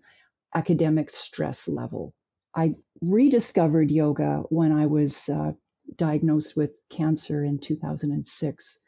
academic 0.53 1.09
stress 1.09 1.67
level. 1.67 2.13
I 2.53 2.75
rediscovered 3.01 3.89
yoga 3.89 4.43
when 4.49 4.71
I 4.71 4.85
was 4.85 5.29
uh, 5.29 5.53
diagnosed 5.95 6.55
with 6.55 6.79
cancer 6.89 7.43
in 7.43 7.59
2006. 7.59 8.79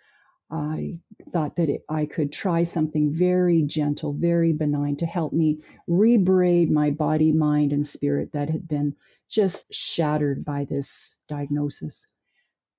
I 0.52 1.00
thought 1.32 1.56
that 1.56 1.70
it, 1.70 1.84
I 1.90 2.06
could 2.06 2.32
try 2.32 2.64
something 2.64 3.12
very 3.14 3.64
gentle, 3.64 4.14
very 4.14 4.54
benign 4.54 4.98
to 4.98 5.06
help 5.08 5.34
me 5.34 5.62
rebraid 5.90 6.70
my 6.70 6.92
body, 6.92 7.32
mind, 7.32 7.74
and 7.74 7.88
spirit 7.88 8.34
that 8.34 8.50
had 8.50 8.68
been 8.68 8.96
just 9.30 9.74
shattered 9.74 10.46
by 10.46 10.66
this 10.66 11.20
diagnosis. 11.28 12.08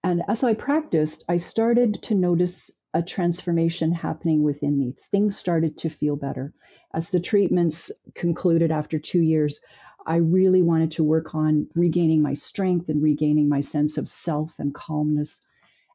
And 0.04 0.22
as 0.28 0.44
I 0.44 0.52
practiced, 0.52 1.24
I 1.30 1.38
started 1.38 2.02
to 2.02 2.14
notice 2.14 2.70
a 2.92 3.02
transformation 3.02 3.90
happening 3.90 4.42
within 4.42 4.78
me. 4.78 4.94
Things 5.10 5.34
started 5.34 5.78
to 5.78 5.88
feel 5.88 6.14
better. 6.14 6.52
As 6.92 7.08
the 7.08 7.20
treatments 7.20 7.90
concluded 8.14 8.70
after 8.70 8.98
two 8.98 9.22
years, 9.22 9.62
I 10.06 10.16
really 10.16 10.62
wanted 10.62 10.90
to 10.92 11.04
work 11.04 11.34
on 11.34 11.68
regaining 11.74 12.20
my 12.20 12.34
strength 12.34 12.90
and 12.90 13.02
regaining 13.02 13.48
my 13.48 13.60
sense 13.60 13.96
of 13.96 14.06
self 14.06 14.58
and 14.58 14.74
calmness. 14.74 15.40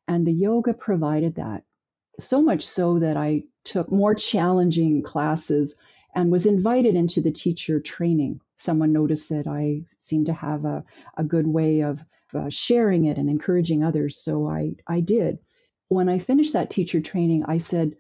And 0.08 0.26
the 0.26 0.34
yoga 0.34 0.74
provided 0.74 1.36
that. 1.36 1.64
So 2.20 2.42
much 2.42 2.66
so 2.66 2.98
that 2.98 3.16
I 3.16 3.44
took 3.64 3.92
more 3.92 4.16
challenging 4.16 5.04
classes 5.04 5.76
and 6.16 6.32
was 6.32 6.48
invited 6.48 6.96
into 6.96 7.22
the 7.22 7.32
teacher 7.32 7.80
training. 7.80 8.42
Someone 8.58 8.92
noticed 8.92 9.30
that 9.30 9.46
I 9.46 9.84
seemed 10.00 10.26
to 10.26 10.34
have 10.34 10.66
a, 10.66 10.84
a 11.16 11.24
good 11.24 11.46
way 11.46 11.82
of 11.82 12.04
uh, 12.34 12.50
sharing 12.50 13.06
it 13.06 13.18
and 13.18 13.30
encouraging 13.30 13.84
others. 13.84 14.18
So 14.18 14.48
I, 14.48 14.76
I 14.88 15.02
did. 15.02 15.40
When 15.88 16.10
I 16.10 16.20
finished 16.20 16.54
that 16.54 16.70
teacher 16.70 17.02
training, 17.02 17.44
I 17.46 17.58
said, 17.58 17.96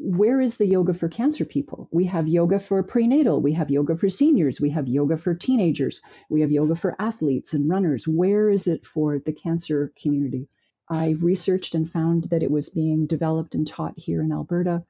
where 0.00 0.40
is 0.40 0.56
the 0.56 0.66
yoga 0.66 0.94
for 0.94 1.08
cancer 1.08 1.44
people? 1.44 1.88
We 1.90 2.04
have 2.04 2.28
yoga 2.28 2.60
for 2.60 2.80
prenatal, 2.84 3.40
we 3.40 3.54
have 3.54 3.70
yoga 3.70 3.96
for 3.96 4.08
seniors, 4.08 4.60
we 4.60 4.70
have 4.70 4.86
yoga 4.86 5.16
for 5.16 5.34
teenagers, 5.34 6.00
we 6.30 6.42
have 6.42 6.52
yoga 6.52 6.76
for 6.76 6.94
athletes 7.00 7.52
and 7.52 7.68
runners. 7.68 8.06
Where 8.06 8.48
is 8.48 8.68
it 8.68 8.86
for 8.86 9.18
the 9.18 9.32
cancer 9.32 9.92
community? 10.00 10.48
I 10.88 11.16
researched 11.20 11.74
and 11.74 11.90
found 11.90 12.24
that 12.24 12.44
it 12.44 12.50
was 12.50 12.68
being 12.68 13.06
developed 13.06 13.56
and 13.56 13.66
taught 13.66 13.98
here 13.98 14.22
in 14.22 14.30
Alberta 14.30 14.84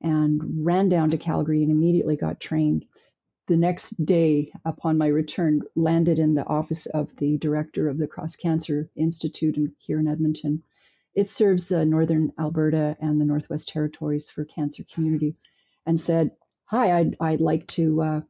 and 0.00 0.66
ran 0.66 0.88
down 0.88 1.10
to 1.10 1.18
Calgary 1.18 1.62
and 1.62 1.70
immediately 1.70 2.16
got 2.16 2.40
trained. 2.40 2.84
The 3.48 3.56
next 3.56 4.04
day, 4.04 4.52
upon 4.64 4.98
my 4.98 5.08
return, 5.08 5.62
landed 5.74 6.18
in 6.18 6.34
the 6.34 6.46
office 6.46 6.86
of 6.86 7.16
the 7.16 7.38
director 7.38 7.88
of 7.88 7.98
the 7.98 8.06
Cross 8.06 8.36
Cancer 8.36 8.90
Institute 8.94 9.56
in, 9.56 9.74
here 9.78 9.98
in 9.98 10.06
Edmonton 10.06 10.62
it 11.18 11.28
serves 11.28 11.72
northern 11.72 12.32
Alberta 12.38 12.96
and 13.00 13.20
the 13.20 13.24
Northwest 13.24 13.68
Territories 13.68 14.30
for 14.30 14.44
cancer 14.44 14.84
community, 14.84 15.34
and 15.84 15.98
said, 15.98 16.30
"Hi, 16.66 16.96
I'd 16.96 17.16
I'd 17.18 17.40
like 17.40 17.66
to 17.78 18.02
uh, 18.02 18.20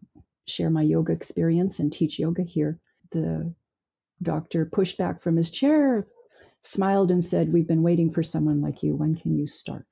share 0.46 0.70
my 0.70 0.80
yoga 0.80 1.12
experience 1.12 1.80
and 1.80 1.92
teach 1.92 2.18
yoga 2.18 2.42
here." 2.42 2.80
The 3.10 3.52
doctor 4.22 4.64
pushed 4.64 4.96
back 4.96 5.20
from 5.20 5.36
his 5.36 5.50
chair, 5.50 6.06
smiled, 6.62 7.10
and 7.10 7.22
said, 7.22 7.52
"We've 7.52 7.68
been 7.68 7.82
waiting 7.82 8.10
for 8.10 8.22
someone 8.22 8.62
like 8.62 8.82
you. 8.82 8.96
When 8.96 9.16
can 9.16 9.36
you 9.36 9.46
start?" 9.46 9.86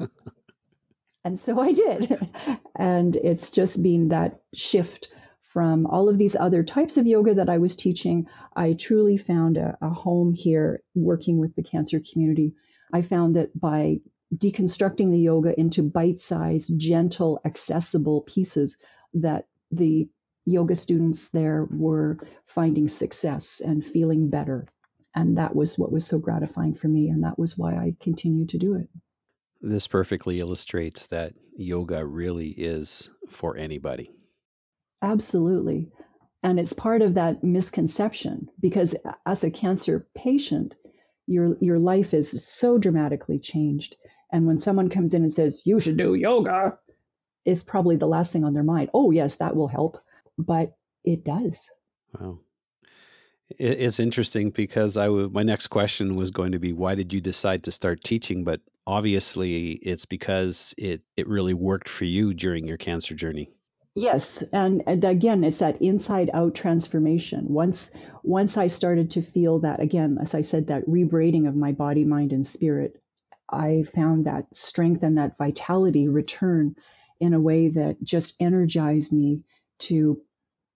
and 1.24 1.38
so 1.38 1.58
I 1.60 1.72
did, 1.72 2.28
and 2.76 3.16
it's 3.16 3.50
just 3.50 3.82
been 3.82 4.08
that 4.08 4.40
shift 4.54 5.12
from 5.54 5.86
all 5.86 6.08
of 6.08 6.18
these 6.18 6.34
other 6.34 6.64
types 6.64 6.96
of 6.96 7.06
yoga 7.06 7.34
that 7.34 7.48
I 7.48 7.58
was 7.58 7.76
teaching, 7.76 8.26
I 8.56 8.72
truly 8.72 9.16
found 9.16 9.56
a, 9.56 9.78
a, 9.80 9.88
home 9.88 10.32
here 10.32 10.82
working 10.96 11.38
with 11.38 11.54
the 11.54 11.62
cancer 11.62 12.00
community. 12.00 12.54
I 12.92 13.02
found 13.02 13.36
that 13.36 13.58
by 13.58 14.00
deconstructing 14.36 15.12
the 15.12 15.18
yoga 15.18 15.58
into 15.58 15.88
bite-sized, 15.88 16.76
gentle, 16.76 17.40
accessible 17.44 18.22
pieces, 18.22 18.78
that 19.14 19.46
the 19.70 20.08
yoga 20.44 20.74
students 20.74 21.30
there 21.30 21.68
were 21.70 22.18
finding 22.46 22.88
success 22.88 23.62
and 23.64 23.86
feeling 23.86 24.30
better. 24.30 24.66
And 25.14 25.38
that 25.38 25.54
was 25.54 25.78
what 25.78 25.92
was 25.92 26.04
so 26.04 26.18
gratifying 26.18 26.74
for 26.74 26.88
me. 26.88 27.10
And 27.10 27.22
that 27.22 27.38
was 27.38 27.56
why 27.56 27.74
I 27.74 27.94
continued 28.00 28.48
to 28.50 28.58
do 28.58 28.74
it. 28.74 28.88
This 29.66 29.86
perfectly 29.86 30.40
illustrates 30.40 31.06
that 31.06 31.32
yoga 31.56 32.04
really 32.04 32.48
is 32.48 33.08
for 33.30 33.56
anybody. 33.56 34.10
Absolutely. 35.00 35.90
And 36.42 36.60
it's 36.60 36.74
part 36.74 37.00
of 37.00 37.14
that 37.14 37.42
misconception 37.42 38.50
because 38.60 38.94
uh, 39.06 39.12
as 39.24 39.42
a 39.42 39.50
cancer 39.50 40.06
patient, 40.14 40.74
your 41.26 41.56
your 41.62 41.78
life 41.78 42.12
is 42.12 42.46
so 42.46 42.76
dramatically 42.76 43.38
changed. 43.38 43.96
And 44.30 44.46
when 44.46 44.60
someone 44.60 44.90
comes 44.90 45.14
in 45.14 45.22
and 45.22 45.32
says, 45.32 45.62
you 45.64 45.80
should 45.80 45.96
do 45.96 46.14
yoga, 46.14 46.76
it's 47.46 47.62
probably 47.62 47.96
the 47.96 48.06
last 48.06 48.32
thing 48.32 48.44
on 48.44 48.52
their 48.52 48.62
mind. 48.62 48.90
Oh, 48.92 49.12
yes, 49.12 49.36
that 49.36 49.56
will 49.56 49.68
help. 49.68 49.96
But 50.36 50.76
it 51.04 51.24
does. 51.24 51.70
Wow. 52.20 52.40
It's 53.58 54.00
interesting 54.00 54.50
because 54.50 54.98
I 54.98 55.06
w- 55.06 55.30
my 55.32 55.42
next 55.42 55.68
question 55.68 56.16
was 56.16 56.30
going 56.30 56.52
to 56.52 56.58
be 56.58 56.74
why 56.74 56.94
did 56.94 57.14
you 57.14 57.22
decide 57.22 57.64
to 57.64 57.72
start 57.72 58.04
teaching? 58.04 58.44
But 58.44 58.60
obviously, 58.86 59.72
it's 59.72 60.04
because 60.04 60.74
it 60.78 61.02
it 61.16 61.28
really 61.28 61.54
worked 61.54 61.88
for 61.88 62.04
you 62.04 62.34
during 62.34 62.66
your 62.66 62.76
cancer 62.76 63.14
journey. 63.14 63.50
Yes, 63.96 64.42
and, 64.52 64.82
and 64.88 65.04
again, 65.04 65.44
it's 65.44 65.60
that 65.60 65.80
inside 65.80 66.28
out 66.34 66.56
transformation. 66.56 67.46
Once 67.48 67.92
once 68.24 68.56
I 68.56 68.66
started 68.66 69.12
to 69.12 69.22
feel 69.22 69.60
that 69.60 69.80
again, 69.80 70.18
as 70.20 70.34
I 70.34 70.40
said, 70.40 70.66
that 70.66 70.86
rebraiding 70.86 71.46
of 71.46 71.54
my 71.54 71.72
body, 71.72 72.04
mind, 72.04 72.32
and 72.32 72.46
spirit, 72.46 73.00
I 73.48 73.84
found 73.94 74.26
that 74.26 74.56
strength 74.56 75.02
and 75.04 75.18
that 75.18 75.38
vitality 75.38 76.08
return 76.08 76.74
in 77.20 77.34
a 77.34 77.40
way 77.40 77.68
that 77.68 78.02
just 78.02 78.34
energized 78.40 79.12
me 79.12 79.44
to 79.78 80.20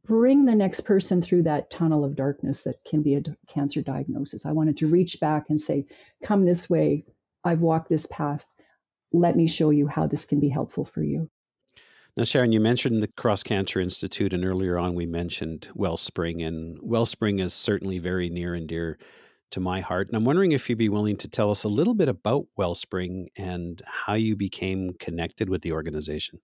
bring 0.04 0.44
the 0.44 0.54
next 0.54 0.82
person 0.82 1.20
through 1.20 1.42
that 1.42 1.70
tunnel 1.70 2.04
of 2.04 2.14
darkness 2.14 2.62
that 2.62 2.84
can 2.84 3.02
be 3.02 3.16
a 3.16 3.22
cancer 3.48 3.82
diagnosis. 3.82 4.46
I 4.46 4.52
wanted 4.52 4.76
to 4.78 4.86
reach 4.86 5.18
back 5.20 5.50
and 5.50 5.60
say, 5.60 5.86
"Come 6.22 6.44
this 6.44 6.70
way. 6.70 7.04
I've 7.44 7.62
walked 7.62 7.88
this 7.88 8.06
path. 8.06 8.46
Let 9.12 9.36
me 9.36 9.48
show 9.48 9.70
you 9.70 9.86
how 9.86 10.06
this 10.06 10.24
can 10.24 10.40
be 10.40 10.48
helpful 10.48 10.84
for 10.84 11.02
you." 11.02 11.30
Now, 12.16 12.24
Sharon, 12.24 12.50
you 12.50 12.60
mentioned 12.60 13.00
the 13.00 13.08
Cross 13.08 13.44
Cancer 13.44 13.80
Institute, 13.80 14.32
and 14.32 14.44
earlier 14.44 14.76
on 14.76 14.94
we 14.94 15.06
mentioned 15.06 15.68
Wellspring, 15.74 16.42
and 16.42 16.76
Wellspring 16.82 17.38
is 17.38 17.54
certainly 17.54 17.98
very 17.98 18.28
near 18.28 18.54
and 18.54 18.66
dear 18.66 18.98
to 19.52 19.60
my 19.60 19.80
heart. 19.80 20.08
And 20.08 20.16
I'm 20.16 20.24
wondering 20.24 20.52
if 20.52 20.68
you'd 20.68 20.78
be 20.78 20.88
willing 20.88 21.16
to 21.18 21.28
tell 21.28 21.50
us 21.50 21.64
a 21.64 21.68
little 21.68 21.94
bit 21.94 22.08
about 22.08 22.46
Wellspring 22.56 23.28
and 23.36 23.80
how 23.86 24.14
you 24.14 24.36
became 24.36 24.94
connected 24.98 25.48
with 25.48 25.62
the 25.62 25.72
organization. 25.72 26.40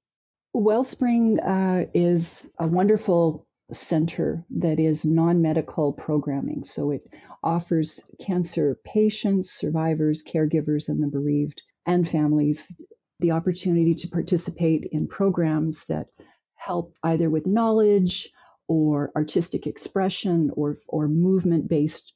Wellspring 0.52 1.40
uh, 1.40 1.86
is 1.92 2.52
a 2.58 2.66
wonderful 2.66 3.46
center 3.72 4.44
that 4.50 4.78
is 4.78 5.04
non 5.04 5.42
medical 5.42 5.92
programming. 5.92 6.64
So 6.64 6.90
it 6.90 7.06
offers 7.42 8.04
cancer 8.20 8.78
patients, 8.84 9.50
survivors, 9.50 10.22
caregivers, 10.22 10.88
and 10.88 11.02
the 11.02 11.08
bereaved 11.08 11.62
and 11.86 12.08
families 12.08 12.74
the 13.20 13.30
opportunity 13.30 13.94
to 13.94 14.08
participate 14.08 14.88
in 14.90 15.06
programs 15.06 15.86
that 15.86 16.08
help 16.56 16.94
either 17.02 17.30
with 17.30 17.46
knowledge 17.46 18.30
or 18.66 19.12
artistic 19.14 19.66
expression 19.66 20.50
or, 20.54 20.78
or 20.88 21.06
movement 21.06 21.68
based 21.68 22.12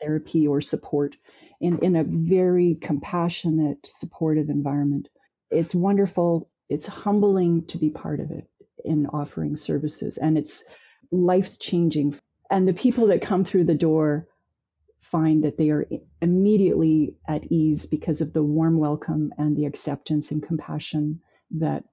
therapy 0.00 0.46
or 0.46 0.60
support 0.60 1.16
in, 1.60 1.78
in 1.78 1.96
a 1.96 2.04
very 2.04 2.76
compassionate, 2.80 3.78
supportive 3.86 4.50
environment. 4.50 5.08
It's 5.50 5.74
wonderful. 5.74 6.50
It's 6.68 6.86
humbling 6.86 7.66
to 7.66 7.78
be 7.78 7.90
part 7.90 8.20
of 8.20 8.30
it 8.30 8.48
in 8.86 9.06
offering 9.06 9.56
services, 9.56 10.18
and 10.18 10.38
it's 10.38 10.64
life 11.10 11.58
changing. 11.58 12.18
And 12.50 12.66
the 12.66 12.74
people 12.74 13.08
that 13.08 13.22
come 13.22 13.44
through 13.44 13.64
the 13.64 13.74
door 13.74 14.28
find 15.00 15.44
that 15.44 15.56
they 15.56 15.70
are 15.70 15.86
immediately 16.20 17.14
at 17.28 17.44
ease 17.50 17.86
because 17.86 18.20
of 18.20 18.32
the 18.32 18.42
warm 18.42 18.78
welcome 18.78 19.32
and 19.38 19.56
the 19.56 19.66
acceptance 19.66 20.30
and 20.30 20.42
compassion 20.42 21.20
that 21.52 21.84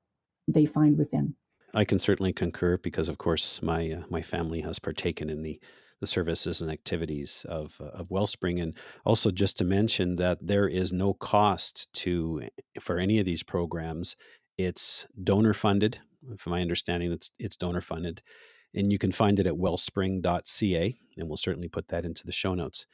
they 0.47 0.65
find 0.65 0.97
within. 0.97 1.35
I 1.73 1.85
can 1.85 1.99
certainly 1.99 2.33
concur 2.33 2.77
because, 2.77 3.09
of 3.09 3.17
course, 3.17 3.61
my 3.61 3.91
uh, 3.91 4.03
my 4.09 4.21
family 4.21 4.61
has 4.61 4.79
partaken 4.79 5.29
in 5.29 5.41
the 5.41 5.59
the 5.99 6.07
services 6.07 6.61
and 6.61 6.69
activities 6.69 7.45
of 7.49 7.77
uh, 7.79 7.85
of 7.85 8.11
Wellspring, 8.11 8.59
and 8.59 8.73
also 9.05 9.31
just 9.31 9.57
to 9.57 9.63
mention 9.63 10.17
that 10.17 10.37
there 10.41 10.67
is 10.67 10.91
no 10.91 11.13
cost 11.13 11.91
to 11.93 12.43
for 12.79 12.99
any 12.99 13.19
of 13.19 13.25
these 13.25 13.43
programs. 13.43 14.15
It's 14.57 15.07
donor 15.23 15.53
funded. 15.53 15.99
From 16.37 16.51
my 16.51 16.61
understanding, 16.61 17.11
it's 17.11 17.31
it's 17.39 17.57
donor 17.57 17.81
funded, 17.81 18.21
And 18.73 18.91
you 18.91 18.97
can 18.97 19.11
find 19.11 19.39
it 19.39 19.47
at 19.47 19.53
wellspring.ca, 19.53 20.99
and 21.17 21.27
we'll 21.27 21.37
certainly 21.37 21.69
put 21.69 21.87
that 21.89 22.05
into 22.05 22.25
the 22.25 22.31
show 22.31 22.55
notes. 22.55 22.85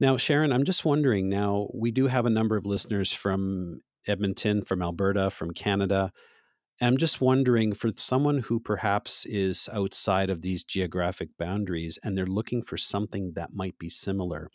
Now, 0.00 0.16
Sharon, 0.16 0.52
I'm 0.52 0.64
just 0.64 0.84
wondering 0.84 1.28
now, 1.28 1.68
we 1.72 1.90
do 1.90 2.08
have 2.08 2.26
a 2.26 2.30
number 2.30 2.56
of 2.56 2.66
listeners 2.66 3.12
from 3.12 3.80
Edmonton, 4.06 4.64
from 4.64 4.82
Alberta, 4.82 5.30
from 5.30 5.52
Canada. 5.52 6.12
I'm 6.80 6.96
just 6.96 7.20
wondering 7.20 7.72
for 7.72 7.90
someone 7.96 8.38
who 8.38 8.58
perhaps 8.58 9.24
is 9.26 9.68
outside 9.72 10.30
of 10.30 10.42
these 10.42 10.64
geographic 10.64 11.28
boundaries 11.38 11.98
and 12.02 12.16
they're 12.16 12.26
looking 12.26 12.62
for 12.62 12.76
something 12.76 13.32
that 13.36 13.54
might 13.54 13.78
be 13.78 13.88
similar, 13.88 14.50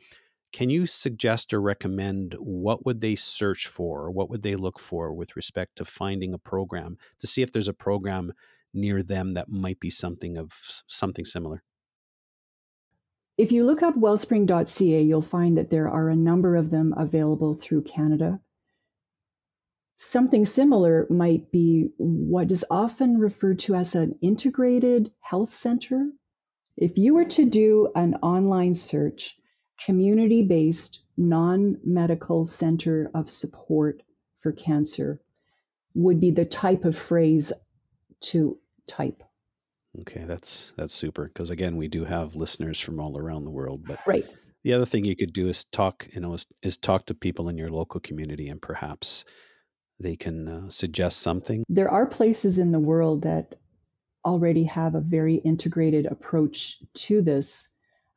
can 0.51 0.69
you 0.69 0.85
suggest 0.85 1.53
or 1.53 1.61
recommend 1.61 2.35
what 2.39 2.85
would 2.85 3.01
they 3.01 3.15
search 3.15 3.67
for 3.67 4.01
or 4.01 4.11
what 4.11 4.29
would 4.29 4.41
they 4.41 4.55
look 4.55 4.79
for 4.79 5.13
with 5.13 5.35
respect 5.35 5.75
to 5.75 5.85
finding 5.85 6.33
a 6.33 6.39
program 6.39 6.97
to 7.19 7.27
see 7.27 7.41
if 7.41 7.51
there's 7.51 7.67
a 7.67 7.73
program 7.73 8.33
near 8.73 9.03
them 9.03 9.33
that 9.33 9.49
might 9.49 9.79
be 9.79 9.89
something 9.89 10.37
of 10.37 10.51
something 10.87 11.25
similar? 11.25 11.63
If 13.37 13.51
you 13.51 13.63
look 13.63 13.83
up 13.83 13.95
wellspring.ca, 13.95 15.01
you'll 15.01 15.21
find 15.21 15.57
that 15.57 15.69
there 15.69 15.87
are 15.87 16.09
a 16.09 16.15
number 16.15 16.55
of 16.55 16.69
them 16.69 16.93
available 16.97 17.53
through 17.53 17.83
Canada. 17.83 18.41
Something 19.95 20.45
similar 20.45 21.07
might 21.09 21.51
be 21.51 21.89
what 21.97 22.51
is 22.51 22.65
often 22.69 23.17
referred 23.17 23.59
to 23.59 23.75
as 23.75 23.95
an 23.95 24.17
integrated 24.21 25.11
health 25.19 25.51
center. 25.51 26.09
If 26.75 26.97
you 26.97 27.13
were 27.13 27.25
to 27.25 27.45
do 27.45 27.91
an 27.95 28.15
online 28.15 28.73
search, 28.73 29.38
community 29.85 30.43
based, 30.43 31.03
non 31.17 31.77
medical 31.83 32.45
center 32.45 33.09
of 33.13 33.29
support 33.29 34.01
for 34.41 34.51
cancer 34.51 35.21
would 35.95 36.19
be 36.19 36.31
the 36.31 36.45
type 36.45 36.85
of 36.85 36.97
phrase 36.97 37.51
to 38.21 38.57
type. 38.87 39.23
Okay, 40.01 40.23
that's 40.25 40.73
that's 40.77 40.93
super 40.93 41.25
because 41.25 41.49
again, 41.49 41.75
we 41.75 41.87
do 41.87 42.05
have 42.05 42.35
listeners 42.35 42.79
from 42.79 42.99
all 42.99 43.17
around 43.17 43.43
the 43.43 43.51
world. 43.51 43.83
But 43.87 43.99
right. 44.05 44.25
the 44.63 44.73
other 44.73 44.85
thing 44.85 45.05
you 45.05 45.15
could 45.15 45.33
do 45.33 45.47
is 45.47 45.63
talk, 45.63 46.07
you 46.13 46.21
know, 46.21 46.33
is, 46.35 46.45
is 46.61 46.77
talk 46.77 47.07
to 47.07 47.13
people 47.13 47.49
in 47.49 47.57
your 47.57 47.69
local 47.69 47.99
community, 47.99 48.49
and 48.49 48.61
perhaps 48.61 49.25
they 49.99 50.15
can 50.15 50.47
uh, 50.47 50.69
suggest 50.69 51.19
something? 51.19 51.63
There 51.67 51.89
are 51.89 52.05
places 52.05 52.59
in 52.59 52.71
the 52.71 52.79
world 52.79 53.23
that 53.23 53.55
already 54.25 54.63
have 54.65 54.95
a 54.95 55.01
very 55.01 55.35
integrated 55.35 56.05
approach 56.05 56.77
to 56.93 57.21
this. 57.21 57.69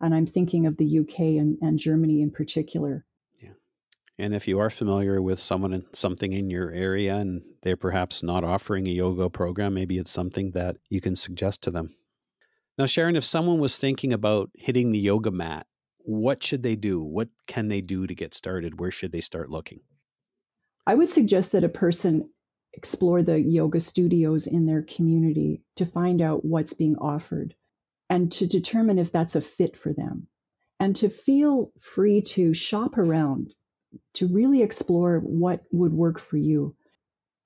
And 0.03 0.15
I'm 0.15 0.27
thinking 0.27 0.67
of 0.67 0.77
the 0.77 0.99
UK 0.99 1.19
and, 1.41 1.57
and 1.63 1.79
Germany 1.79 2.23
in 2.23 2.33
particular. 2.33 3.07
Yeah. 3.41 3.53
And 4.19 4.35
if 4.35 4.49
you 4.49 4.59
are 4.59 4.69
familiar 4.69 5.23
with 5.23 5.39
someone 5.39 5.73
in 5.73 5.87
something 5.93 6.33
in 6.33 6.51
your 6.51 6.73
area 6.73 7.17
and 7.17 7.43
they're 7.63 7.77
perhaps 7.77 8.23
not 8.23 8.43
offering 8.43 8.89
a 8.89 8.91
yoga 8.91 9.31
program, 9.31 9.75
maybe 9.75 9.99
it's 9.99 10.11
something 10.11 10.51
that 10.51 10.77
you 10.91 11.01
can 11.01 11.15
suggest 11.15 11.63
to 11.63 11.71
them. 11.71 11.95
Now, 12.77 12.87
Sharon, 12.87 13.17
if 13.17 13.25
someone 13.25 13.61
was 13.61 13.79
thinking 13.79 14.13
about 14.13 14.51
hitting 14.55 14.91
the 14.91 14.99
yoga 14.99 15.31
mat, 15.31 15.67
what 15.99 16.43
should 16.43 16.65
they 16.65 16.75
do? 16.75 17.01
What 17.01 17.29
can 17.47 17.69
they 17.69 17.81
do 17.81 18.07
to 18.09 18.15
get 18.15 18.35
started? 18.35 18.81
Where 18.81 18.91
should 18.91 19.13
they 19.13 19.21
start 19.21 19.51
looking? 19.51 19.81
I 20.85 20.97
would 20.97 21.09
suggest 21.09 21.53
that 21.53 21.63
a 21.63 21.69
person 21.69 22.29
explore 22.73 23.23
the 23.23 23.41
yoga 23.41 23.79
studios 23.79 24.49
in 24.49 24.67
their 24.67 24.83
community 24.83 25.63
to 25.77 25.87
find 25.87 26.21
out 26.21 26.45
what's 26.45 26.73
being 26.73 26.97
offered 26.97 27.55
and 28.13 28.31
to 28.31 28.47
determine 28.47 28.99
if 28.99 29.11
that's 29.11 29.37
a 29.37 29.41
fit 29.41 29.75
for 29.75 29.91
them 29.95 30.27
and 30.79 30.97
to 30.97 31.09
feel 31.09 31.73
free 31.81 32.21
to 32.21 32.53
shop 32.53 32.99
around 32.99 33.55
to 34.13 34.27
really 34.27 34.61
explore 34.61 35.19
what 35.19 35.63
would 35.73 35.95
work 35.95 36.21
for 36.21 36.37
you. 36.37 36.77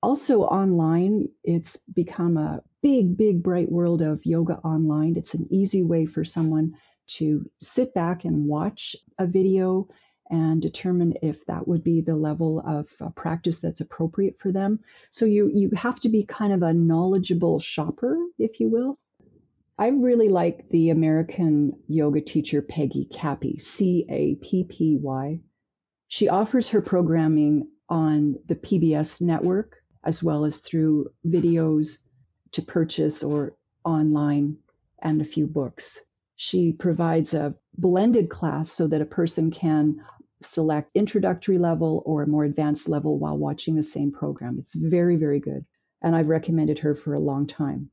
Also, 0.03 0.41
online, 0.41 1.29
it's 1.41 1.77
become 1.77 2.35
a 2.35 2.61
big, 2.81 3.15
big, 3.15 3.41
bright 3.41 3.71
world 3.71 4.01
of 4.01 4.25
yoga 4.25 4.55
online. 4.57 5.15
It's 5.15 5.35
an 5.35 5.47
easy 5.51 5.83
way 5.83 6.05
for 6.05 6.25
someone 6.25 6.73
to 7.15 7.49
sit 7.61 7.93
back 7.93 8.25
and 8.25 8.45
watch 8.45 8.97
a 9.17 9.25
video 9.25 9.87
and 10.29 10.61
determine 10.61 11.13
if 11.21 11.45
that 11.45 11.65
would 11.65 11.81
be 11.85 12.01
the 12.01 12.17
level 12.17 12.59
of 12.59 12.89
uh, 12.99 13.07
practice 13.11 13.61
that's 13.61 13.79
appropriate 13.79 14.37
for 14.41 14.51
them. 14.51 14.81
So 15.11 15.23
you 15.23 15.49
you 15.53 15.69
have 15.77 16.01
to 16.01 16.09
be 16.09 16.23
kind 16.23 16.51
of 16.51 16.61
a 16.61 16.73
knowledgeable 16.73 17.61
shopper, 17.61 18.17
if 18.37 18.59
you 18.59 18.67
will. 18.67 18.97
I 19.79 19.89
really 19.89 20.29
like 20.29 20.69
the 20.69 20.89
American 20.89 21.73
yoga 21.87 22.21
teacher 22.21 22.63
Peggy 22.63 23.05
Cappy, 23.05 23.59
C 23.59 24.05
A 24.09 24.35
P 24.35 24.63
P 24.63 24.97
Y. 24.99 25.39
She 26.07 26.29
offers 26.29 26.69
her 26.69 26.81
programming 26.81 27.69
on 27.87 28.37
the 28.47 28.55
PBS 28.55 29.21
network 29.21 29.75
as 30.03 30.23
well 30.23 30.45
as 30.45 30.59
through 30.59 31.11
videos 31.25 31.99
to 32.53 32.61
purchase 32.63 33.23
or 33.23 33.55
online 33.83 34.57
and 35.01 35.21
a 35.21 35.25
few 35.25 35.45
books. 35.45 36.01
She 36.35 36.71
provides 36.71 37.35
a 37.35 37.55
blended 37.77 38.29
class 38.29 38.71
so 38.71 38.87
that 38.87 39.01
a 39.01 39.05
person 39.05 39.51
can 39.51 40.03
select 40.41 40.91
introductory 40.95 41.57
level 41.59 42.01
or 42.05 42.23
a 42.23 42.27
more 42.27 42.45
advanced 42.45 42.89
level 42.89 43.19
while 43.19 43.37
watching 43.37 43.75
the 43.75 43.83
same 43.83 44.11
program. 44.11 44.57
It's 44.57 44.75
very, 44.75 45.17
very 45.17 45.39
good. 45.39 45.65
And 46.01 46.15
I've 46.15 46.29
recommended 46.29 46.79
her 46.79 46.95
for 46.95 47.13
a 47.13 47.19
long 47.19 47.45
time. 47.45 47.91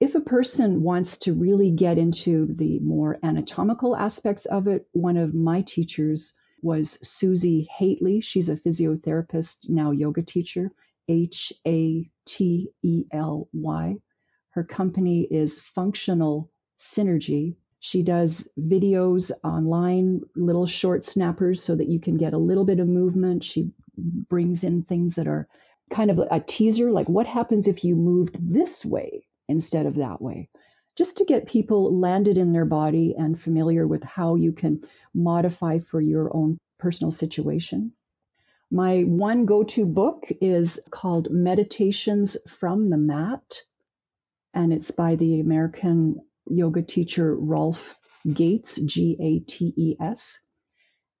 If 0.00 0.14
a 0.14 0.20
person 0.20 0.82
wants 0.82 1.18
to 1.18 1.34
really 1.34 1.70
get 1.70 1.98
into 1.98 2.46
the 2.46 2.78
more 2.78 3.18
anatomical 3.22 3.94
aspects 3.94 4.46
of 4.46 4.66
it, 4.66 4.88
one 4.92 5.18
of 5.18 5.34
my 5.34 5.60
teachers 5.60 6.34
was 6.62 6.98
Susie 7.06 7.68
Hately. 7.78 8.22
She's 8.22 8.48
a 8.48 8.56
physiotherapist, 8.56 9.68
now 9.68 9.90
yoga 9.90 10.22
teacher, 10.22 10.72
H 11.06 11.52
A 11.66 12.10
T 12.24 12.70
E 12.82 13.04
L 13.12 13.48
Y. 13.52 13.96
Her 14.50 14.64
company 14.64 15.22
is 15.22 15.60
Functional 15.60 16.50
Synergy, 16.78 17.56
she 17.82 18.02
does 18.02 18.50
videos 18.58 19.32
online, 19.42 20.20
little 20.36 20.66
short 20.66 21.02
snappers, 21.02 21.62
so 21.62 21.74
that 21.74 21.88
you 21.88 21.98
can 21.98 22.18
get 22.18 22.34
a 22.34 22.38
little 22.38 22.66
bit 22.66 22.78
of 22.78 22.86
movement. 22.86 23.42
She 23.42 23.72
brings 23.96 24.64
in 24.64 24.82
things 24.82 25.14
that 25.14 25.26
are 25.26 25.48
kind 25.90 26.10
of 26.10 26.18
a 26.18 26.40
teaser, 26.40 26.92
like 26.92 27.08
what 27.08 27.26
happens 27.26 27.68
if 27.68 27.84
you 27.84 27.96
moved 27.96 28.36
this 28.38 28.84
way 28.84 29.24
instead 29.50 29.86
of 29.86 29.96
that 29.96 30.22
way, 30.22 30.48
just 30.96 31.18
to 31.18 31.24
get 31.24 31.46
people 31.46 31.98
landed 31.98 32.38
in 32.38 32.52
their 32.52 32.64
body 32.64 33.14
and 33.18 33.40
familiar 33.40 33.86
with 33.86 34.02
how 34.04 34.36
you 34.36 34.52
can 34.52 34.82
modify 35.14 35.78
for 35.78 36.00
your 36.00 36.34
own 36.34 36.58
personal 36.78 37.12
situation. 37.12 37.92
My 38.70 39.02
one 39.02 39.46
go 39.46 39.64
to 39.64 39.84
book 39.84 40.24
is 40.40 40.78
called 40.90 41.30
Meditations 41.30 42.36
from 42.48 42.88
the 42.88 42.96
Mat, 42.96 43.62
and 44.54 44.72
it's 44.72 44.90
by 44.90 45.16
the 45.16 45.40
American 45.40 46.20
yoga 46.46 46.82
teacher 46.82 47.36
Rolf 47.36 47.98
Gates, 48.32 48.80
G 48.80 49.16
A 49.20 49.40
T 49.40 49.74
E 49.76 49.96
S. 50.00 50.40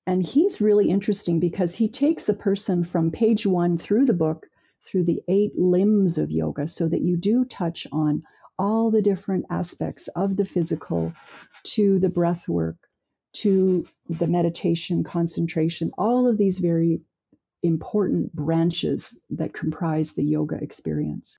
And 0.06 0.22
he's 0.22 0.60
really 0.60 0.88
interesting 0.90 1.40
because 1.40 1.74
he 1.74 1.88
takes 1.88 2.28
a 2.28 2.34
person 2.34 2.84
from 2.84 3.10
page 3.10 3.46
one 3.46 3.78
through 3.78 4.06
the 4.06 4.12
book 4.12 4.46
through 4.86 5.04
the 5.04 5.22
eight 5.28 5.58
limbs 5.58 6.18
of 6.18 6.30
yoga 6.30 6.66
so 6.66 6.88
that 6.88 7.02
you 7.02 7.16
do 7.16 7.44
touch 7.44 7.86
on 7.92 8.22
all 8.58 8.90
the 8.90 9.02
different 9.02 9.46
aspects 9.50 10.08
of 10.08 10.36
the 10.36 10.44
physical 10.44 11.12
to 11.64 11.98
the 11.98 12.08
breath 12.08 12.48
work 12.48 12.76
to 13.32 13.86
the 14.08 14.26
meditation, 14.26 15.04
concentration, 15.04 15.92
all 15.96 16.26
of 16.26 16.36
these 16.36 16.58
very 16.58 17.00
important 17.62 18.32
branches 18.34 19.18
that 19.30 19.52
comprise 19.52 20.14
the 20.14 20.24
yoga 20.24 20.56
experience. 20.56 21.38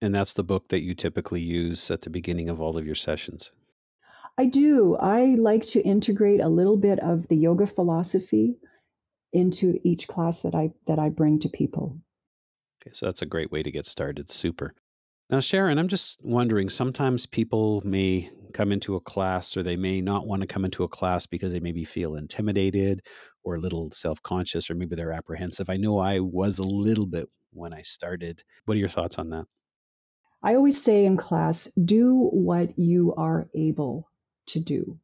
And 0.00 0.14
that's 0.14 0.32
the 0.32 0.44
book 0.44 0.68
that 0.68 0.82
you 0.82 0.94
typically 0.94 1.40
use 1.40 1.90
at 1.90 2.02
the 2.02 2.10
beginning 2.10 2.48
of 2.48 2.60
all 2.60 2.78
of 2.78 2.86
your 2.86 2.94
sessions. 2.94 3.50
I 4.38 4.46
do. 4.46 4.94
I 4.94 5.34
like 5.34 5.66
to 5.68 5.82
integrate 5.82 6.40
a 6.40 6.48
little 6.48 6.76
bit 6.76 7.00
of 7.00 7.26
the 7.26 7.36
yoga 7.36 7.66
philosophy 7.66 8.56
into 9.32 9.78
each 9.84 10.08
class 10.08 10.42
that 10.42 10.54
I 10.54 10.72
that 10.86 10.98
I 10.98 11.08
bring 11.08 11.40
to 11.40 11.48
people. 11.48 11.98
Okay, 12.82 12.92
so 12.94 13.06
that's 13.06 13.22
a 13.22 13.26
great 13.26 13.50
way 13.50 13.62
to 13.62 13.70
get 13.70 13.86
started. 13.86 14.30
Super. 14.30 14.74
Now, 15.30 15.40
Sharon, 15.40 15.78
I'm 15.78 15.88
just 15.88 16.24
wondering 16.24 16.70
sometimes 16.70 17.26
people 17.26 17.82
may 17.84 18.30
come 18.54 18.72
into 18.72 18.96
a 18.96 19.00
class 19.00 19.56
or 19.56 19.62
they 19.62 19.76
may 19.76 20.00
not 20.00 20.26
want 20.26 20.40
to 20.40 20.46
come 20.46 20.64
into 20.64 20.84
a 20.84 20.88
class 20.88 21.26
because 21.26 21.52
they 21.52 21.60
maybe 21.60 21.84
feel 21.84 22.16
intimidated 22.16 23.02
or 23.44 23.56
a 23.56 23.60
little 23.60 23.90
self 23.92 24.22
conscious 24.22 24.70
or 24.70 24.74
maybe 24.74 24.96
they're 24.96 25.12
apprehensive. 25.12 25.68
I 25.68 25.76
know 25.76 25.98
I 25.98 26.20
was 26.20 26.58
a 26.58 26.64
little 26.64 27.06
bit 27.06 27.28
when 27.52 27.74
I 27.74 27.82
started. 27.82 28.42
What 28.64 28.76
are 28.76 28.80
your 28.80 28.88
thoughts 28.88 29.18
on 29.18 29.30
that? 29.30 29.44
I 30.42 30.54
always 30.54 30.82
say 30.82 31.04
in 31.04 31.16
class 31.16 31.70
do 31.82 32.14
what 32.14 32.78
you 32.78 33.14
are 33.14 33.48
able 33.54 34.08
to 34.48 34.60
do, 34.60 34.98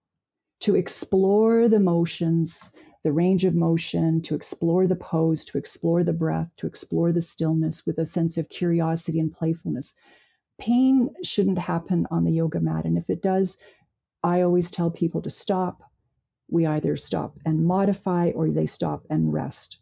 to 0.60 0.76
explore 0.76 1.68
the 1.68 1.80
motions, 1.80 2.72
the 3.04 3.12
range 3.12 3.44
of 3.44 3.54
motion, 3.54 4.22
to 4.22 4.34
explore 4.34 4.86
the 4.86 4.96
pose, 4.96 5.44
to 5.44 5.58
explore 5.58 6.02
the 6.02 6.12
breath, 6.12 6.54
to 6.56 6.66
explore 6.66 7.12
the 7.12 7.20
stillness 7.20 7.86
with 7.86 7.98
a 7.98 8.06
sense 8.06 8.38
of 8.38 8.48
curiosity 8.48 9.20
and 9.20 9.32
playfulness. 9.32 9.94
Pain 10.58 11.10
shouldn't 11.22 11.58
happen 11.58 12.06
on 12.10 12.24
the 12.24 12.32
yoga 12.32 12.60
mat. 12.60 12.84
And 12.84 12.98
if 12.98 13.08
it 13.08 13.22
does, 13.22 13.58
I 14.22 14.40
always 14.40 14.70
tell 14.70 14.90
people 14.90 15.22
to 15.22 15.30
stop. 15.30 15.82
We 16.50 16.66
either 16.66 16.96
stop 16.96 17.38
and 17.44 17.64
modify 17.64 18.30
or 18.30 18.50
they 18.50 18.66
stop 18.66 19.04
and 19.08 19.32
rest. 19.32 19.78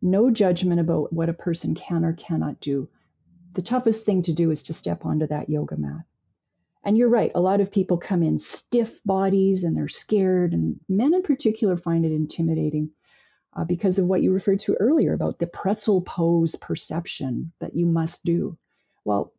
No 0.00 0.30
judgment 0.30 0.80
about 0.80 1.12
what 1.12 1.28
a 1.28 1.34
person 1.34 1.74
can 1.74 2.04
or 2.04 2.14
cannot 2.14 2.60
do 2.60 2.88
the 3.54 3.62
toughest 3.62 4.06
thing 4.06 4.22
to 4.22 4.32
do 4.32 4.50
is 4.50 4.64
to 4.64 4.72
step 4.72 5.04
onto 5.04 5.26
that 5.26 5.48
yoga 5.50 5.76
mat. 5.76 6.04
And 6.82 6.96
you're 6.96 7.08
right, 7.08 7.30
a 7.34 7.40
lot 7.40 7.60
of 7.60 7.70
people 7.70 7.98
come 7.98 8.22
in 8.22 8.38
stiff 8.38 9.00
bodies 9.04 9.64
and 9.64 9.76
they're 9.76 9.88
scared, 9.88 10.54
and 10.54 10.80
men 10.88 11.12
in 11.12 11.22
particular 11.22 11.76
find 11.76 12.06
it 12.06 12.12
intimidating 12.12 12.90
uh, 13.54 13.64
because 13.64 13.98
of 13.98 14.06
what 14.06 14.22
you 14.22 14.32
referred 14.32 14.60
to 14.60 14.74
earlier 14.74 15.12
about 15.12 15.38
the 15.38 15.46
pretzel 15.46 16.00
pose 16.00 16.56
perception 16.56 17.52
that 17.60 17.74
you 17.74 17.84
must 17.84 18.24
do. 18.24 18.56
Well, 19.04 19.32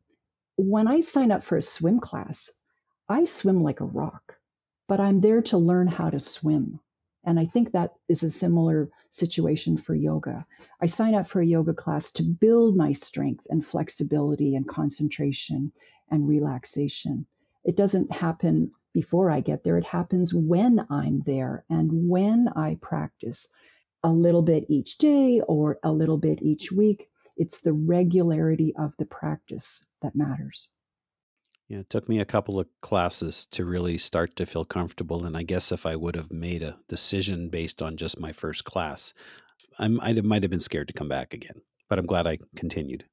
when 0.56 0.88
I 0.88 1.00
sign 1.00 1.32
up 1.32 1.44
for 1.44 1.58
a 1.58 1.62
swim 1.62 2.00
class, 2.00 2.52
I 3.10 3.24
swim 3.24 3.64
like 3.64 3.80
a 3.80 3.86
rock, 3.86 4.38
but 4.88 5.00
I'm 5.00 5.20
there 5.20 5.42
to 5.44 5.58
learn 5.58 5.88
how 5.88 6.10
to 6.10 6.20
swim. 6.20 6.80
And 7.24 7.40
I 7.40 7.46
think 7.46 7.72
that 7.72 7.94
is 8.08 8.24
a 8.24 8.30
similar 8.30 8.90
situation 9.10 9.78
for 9.78 9.94
yoga. 9.96 10.46
I 10.80 10.88
sign 10.88 11.16
up 11.16 11.28
for 11.28 11.42
a 11.42 11.46
yoga 11.46 11.74
class 11.74 12.12
to 12.14 12.24
build 12.24 12.76
my 12.76 12.94
strength 12.94 13.46
and 13.50 13.66
flexibility 13.66 14.56
and 14.56 14.68
concentration 14.68 15.72
and 16.10 16.28
relaxation. 16.28 17.26
It 17.64 17.76
doesn't 17.76 18.12
happen 18.12 18.72
before 18.94 19.32
I 19.32 19.40
get 19.40 19.64
there, 19.64 19.78
it 19.78 19.86
happens 19.86 20.34
when 20.34 20.86
I'm 20.90 21.22
there 21.26 21.64
and 21.70 22.10
when 22.10 22.50
I 22.56 22.78
practice 22.82 23.48
a 24.04 24.12
little 24.12 24.42
bit 24.42 24.66
each 24.68 24.98
day 24.98 25.42
or 25.48 25.80
a 25.84 25.92
little 25.92 26.18
bit 26.18 26.42
each 26.42 26.72
week. 26.72 27.10
It's 27.38 27.62
the 27.62 27.74
regularity 27.74 28.74
of 28.78 28.94
the 28.98 29.06
practice 29.06 29.86
that 30.02 30.16
matters. 30.16 30.70
Yeah, 31.70 31.80
it 31.80 31.90
took 31.90 32.10
me 32.10 32.20
a 32.20 32.26
couple 32.26 32.60
of 32.60 32.68
classes 32.82 33.46
to 33.52 33.64
really 33.64 33.98
start 33.98 34.36
to 34.36 34.46
feel 34.46 34.66
comfortable. 34.66 35.26
And 35.26 35.38
I 35.38 35.44
guess 35.44 35.72
if 35.72 35.86
I 35.86 35.96
would 35.96 36.16
have 36.18 36.30
made 36.30 36.64
a 36.64 36.78
decision 36.90 37.48
based 37.48 37.82
on 37.82 37.96
just 37.96 38.20
my 38.20 38.34
first 38.34 38.66
class, 38.66 39.14
I 39.80 39.88
might 39.88 40.44
have 40.44 40.52
been 40.52 40.60
scared 40.60 40.90
to 40.90 40.94
come 40.94 41.08
back 41.08 41.34
again. 41.34 41.62
But 41.88 41.98
I'm 41.98 42.06
glad 42.06 42.28
I 42.28 42.40
continued. 42.58 43.06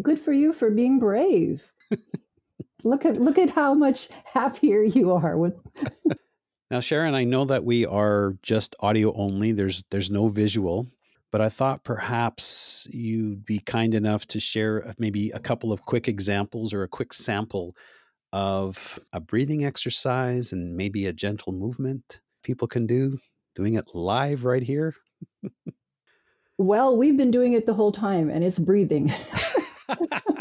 Good 0.00 0.20
for 0.20 0.32
you 0.32 0.54
for 0.54 0.70
being 0.70 0.98
brave. 0.98 1.70
look 2.84 3.04
at 3.04 3.20
look 3.20 3.38
at 3.38 3.50
how 3.50 3.74
much 3.74 4.08
happier 4.24 4.82
you 4.82 5.12
are 5.12 5.36
with 5.36 5.54
Now, 6.70 6.80
Sharon, 6.80 7.14
I 7.14 7.24
know 7.24 7.46
that 7.46 7.64
we 7.64 7.86
are 7.86 8.36
just 8.42 8.76
audio 8.80 9.14
only. 9.14 9.52
There's 9.52 9.84
there's 9.90 10.10
no 10.10 10.28
visual, 10.28 10.86
but 11.32 11.40
I 11.40 11.48
thought 11.48 11.82
perhaps 11.82 12.86
you'd 12.90 13.44
be 13.46 13.60
kind 13.60 13.94
enough 13.94 14.26
to 14.28 14.40
share 14.40 14.86
uh, 14.86 14.92
maybe 14.98 15.30
a 15.30 15.38
couple 15.38 15.72
of 15.72 15.82
quick 15.82 16.08
examples 16.08 16.74
or 16.74 16.82
a 16.82 16.88
quick 16.88 17.14
sample 17.14 17.74
of 18.34 18.98
a 19.14 19.20
breathing 19.20 19.64
exercise 19.64 20.52
and 20.52 20.76
maybe 20.76 21.06
a 21.06 21.12
gentle 21.12 21.52
movement 21.54 22.20
people 22.42 22.68
can 22.68 22.86
do, 22.86 23.18
doing 23.54 23.74
it 23.74 23.94
live 23.94 24.44
right 24.44 24.62
here. 24.62 24.94
well, 26.58 26.98
we've 26.98 27.16
been 27.16 27.30
doing 27.30 27.54
it 27.54 27.64
the 27.64 27.74
whole 27.74 27.92
time, 27.92 28.28
and 28.28 28.44
it's 28.44 28.58
breathing. 28.58 29.10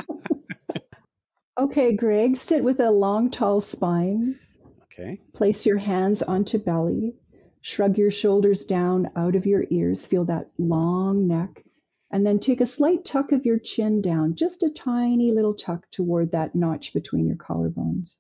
okay, 1.58 1.94
Greg, 1.96 2.38
sit 2.38 2.64
with 2.64 2.80
a 2.80 2.92
long, 2.92 3.32
tall 3.32 3.62
spine. 3.62 4.40
Okay. 4.84 5.22
Place 5.34 5.66
your 5.66 5.78
hands 5.78 6.22
onto 6.22 6.58
belly. 6.58 7.16
Shrug 7.62 7.98
your 7.98 8.12
shoulders 8.12 8.66
down 8.66 9.12
out 9.16 9.36
of 9.36 9.46
your 9.46 9.66
ears. 9.70 10.06
Feel 10.06 10.26
that 10.26 10.50
long 10.58 11.28
neck. 11.28 11.64
And 12.10 12.26
then 12.26 12.40
take 12.40 12.62
a 12.62 12.66
slight 12.66 13.04
tuck 13.04 13.32
of 13.34 13.46
your 13.46 13.60
chin 13.60 14.02
down, 14.02 14.36
just 14.36 14.64
a 14.64 14.70
tiny 14.70 15.32
little 15.32 15.54
tuck 15.54 15.90
toward 15.92 16.32
that 16.32 16.56
notch 16.56 16.94
between 16.94 17.28
your 17.28 17.36
collarbones. 17.36 18.18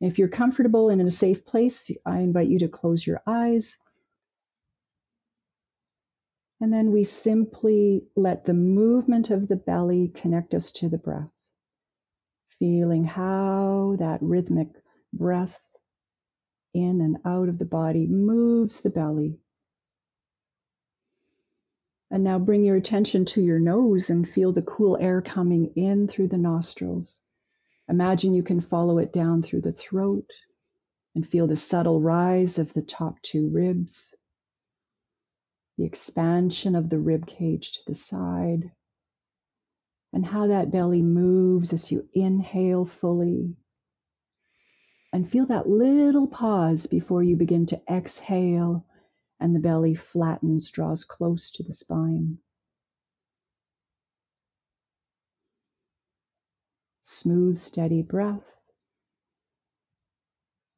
If 0.00 0.18
you're 0.18 0.28
comfortable 0.28 0.88
and 0.88 1.00
in 1.00 1.06
a 1.06 1.10
safe 1.10 1.44
place, 1.44 1.90
I 2.04 2.20
invite 2.20 2.48
you 2.48 2.60
to 2.60 2.68
close 2.68 3.06
your 3.06 3.22
eyes. 3.26 3.78
And 6.60 6.72
then 6.72 6.90
we 6.92 7.04
simply 7.04 8.04
let 8.16 8.44
the 8.44 8.54
movement 8.54 9.30
of 9.30 9.48
the 9.48 9.56
belly 9.56 10.08
connect 10.14 10.54
us 10.54 10.72
to 10.72 10.88
the 10.88 10.98
breath, 10.98 11.41
feeling 12.62 13.02
how 13.02 13.96
that 13.98 14.22
rhythmic 14.22 14.68
breath 15.12 15.58
in 16.72 17.00
and 17.00 17.16
out 17.24 17.48
of 17.48 17.58
the 17.58 17.64
body 17.64 18.06
moves 18.06 18.82
the 18.82 18.88
belly. 18.88 19.36
And 22.08 22.22
now 22.22 22.38
bring 22.38 22.62
your 22.62 22.76
attention 22.76 23.24
to 23.24 23.42
your 23.42 23.58
nose 23.58 24.10
and 24.10 24.28
feel 24.28 24.52
the 24.52 24.62
cool 24.62 24.96
air 24.96 25.20
coming 25.20 25.72
in 25.74 26.06
through 26.06 26.28
the 26.28 26.38
nostrils. 26.38 27.20
Imagine 27.88 28.32
you 28.32 28.44
can 28.44 28.60
follow 28.60 28.98
it 28.98 29.12
down 29.12 29.42
through 29.42 29.62
the 29.62 29.72
throat 29.72 30.30
and 31.16 31.26
feel 31.26 31.48
the 31.48 31.56
subtle 31.56 32.00
rise 32.00 32.60
of 32.60 32.72
the 32.74 32.82
top 32.82 33.20
two 33.22 33.48
ribs, 33.48 34.14
the 35.78 35.84
expansion 35.84 36.76
of 36.76 36.88
the 36.88 37.00
rib 37.00 37.26
cage 37.26 37.72
to 37.72 37.80
the 37.88 37.94
side, 37.96 38.70
and 40.12 40.24
how 40.24 40.46
that 40.48 40.70
belly 40.70 41.02
moves 41.02 41.72
as 41.72 41.90
you 41.90 42.08
inhale 42.14 42.84
fully 42.84 43.56
and 45.12 45.30
feel 45.30 45.46
that 45.46 45.68
little 45.68 46.26
pause 46.26 46.86
before 46.86 47.22
you 47.22 47.36
begin 47.36 47.66
to 47.66 47.80
exhale 47.90 48.84
and 49.38 49.54
the 49.54 49.60
belly 49.60 49.94
flattens, 49.94 50.70
draws 50.70 51.04
close 51.04 51.50
to 51.50 51.62
the 51.62 51.74
spine. 51.74 52.38
Smooth, 57.02 57.58
steady 57.58 58.02
breath. 58.02 58.56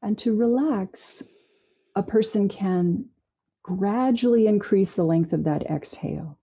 And 0.02 0.18
to 0.18 0.36
relax, 0.36 1.22
a 1.94 2.02
person 2.02 2.48
can 2.48 3.06
gradually 3.62 4.46
increase 4.46 4.96
the 4.96 5.04
length 5.04 5.32
of 5.32 5.44
that 5.44 5.64
exhale. 5.64 6.38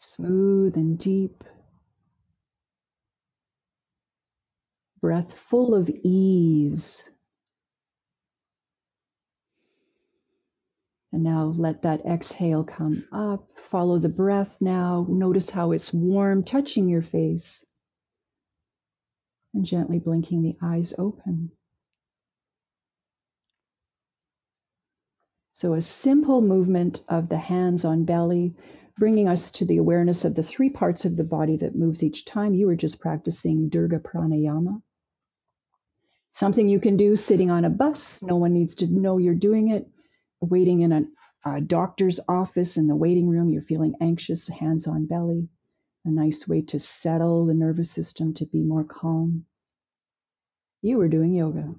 Smooth 0.00 0.76
and 0.76 0.98
deep. 0.98 1.44
breath 5.00 5.32
full 5.32 5.74
of 5.74 5.88
ease. 6.02 7.10
And 11.12 11.22
now 11.22 11.44
let 11.56 11.82
that 11.82 12.04
exhale 12.04 12.64
come 12.64 13.04
up. 13.12 13.48
Follow 13.70 13.98
the 13.98 14.08
breath 14.08 14.58
now. 14.60 15.06
Notice 15.08 15.48
how 15.48 15.72
it's 15.72 15.92
warm, 15.92 16.42
touching 16.44 16.88
your 16.88 17.02
face. 17.02 17.64
And 19.54 19.64
gently 19.64 19.98
blinking 19.98 20.42
the 20.42 20.56
eyes 20.60 20.92
open. 20.98 21.50
So, 25.54 25.74
a 25.74 25.80
simple 25.80 26.40
movement 26.40 27.02
of 27.08 27.28
the 27.28 27.38
hands 27.38 27.84
on 27.84 28.04
belly, 28.04 28.54
bringing 28.98 29.28
us 29.28 29.52
to 29.52 29.64
the 29.64 29.76
awareness 29.76 30.24
of 30.24 30.34
the 30.34 30.42
three 30.42 30.70
parts 30.70 31.04
of 31.04 31.16
the 31.16 31.24
body 31.24 31.56
that 31.58 31.76
moves 31.76 32.02
each 32.02 32.24
time. 32.24 32.54
You 32.54 32.66
were 32.66 32.76
just 32.76 33.00
practicing 33.00 33.70
Dirga 33.70 34.00
Pranayama. 34.00 34.82
Something 36.32 36.68
you 36.68 36.80
can 36.80 36.96
do 36.96 37.16
sitting 37.16 37.50
on 37.50 37.64
a 37.64 37.70
bus. 37.70 38.22
No 38.22 38.36
one 38.36 38.52
needs 38.52 38.76
to 38.76 38.86
know 38.86 39.18
you're 39.18 39.34
doing 39.34 39.70
it. 39.70 39.88
Waiting 40.40 40.80
in 40.80 40.92
a, 40.92 41.04
a 41.44 41.60
doctor's 41.60 42.20
office 42.28 42.76
in 42.76 42.86
the 42.86 42.96
waiting 42.96 43.28
room, 43.28 43.48
you're 43.50 43.62
feeling 43.62 43.94
anxious, 44.00 44.48
hands 44.48 44.86
on 44.86 45.06
belly. 45.06 45.48
A 46.04 46.10
nice 46.10 46.46
way 46.46 46.62
to 46.62 46.78
settle 46.78 47.46
the 47.46 47.54
nervous 47.54 47.90
system 47.90 48.34
to 48.34 48.46
be 48.46 48.62
more 48.62 48.84
calm. 48.84 49.46
You 50.80 50.98
were 50.98 51.08
doing 51.08 51.34
yoga. 51.34 51.74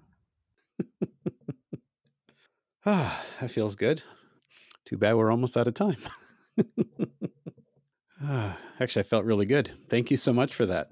ah, 2.85 3.25
that 3.39 3.51
feels 3.51 3.75
good. 3.75 4.03
Too 4.85 4.97
bad 4.97 5.15
we're 5.15 5.31
almost 5.31 5.55
out 5.55 5.67
of 5.67 5.73
time. 5.73 5.97
ah, 8.23 8.57
actually, 8.79 9.01
I 9.01 9.07
felt 9.07 9.25
really 9.25 9.45
good. 9.45 9.71
Thank 9.89 10.11
you 10.11 10.17
so 10.17 10.33
much 10.33 10.53
for 10.53 10.65
that. 10.65 10.89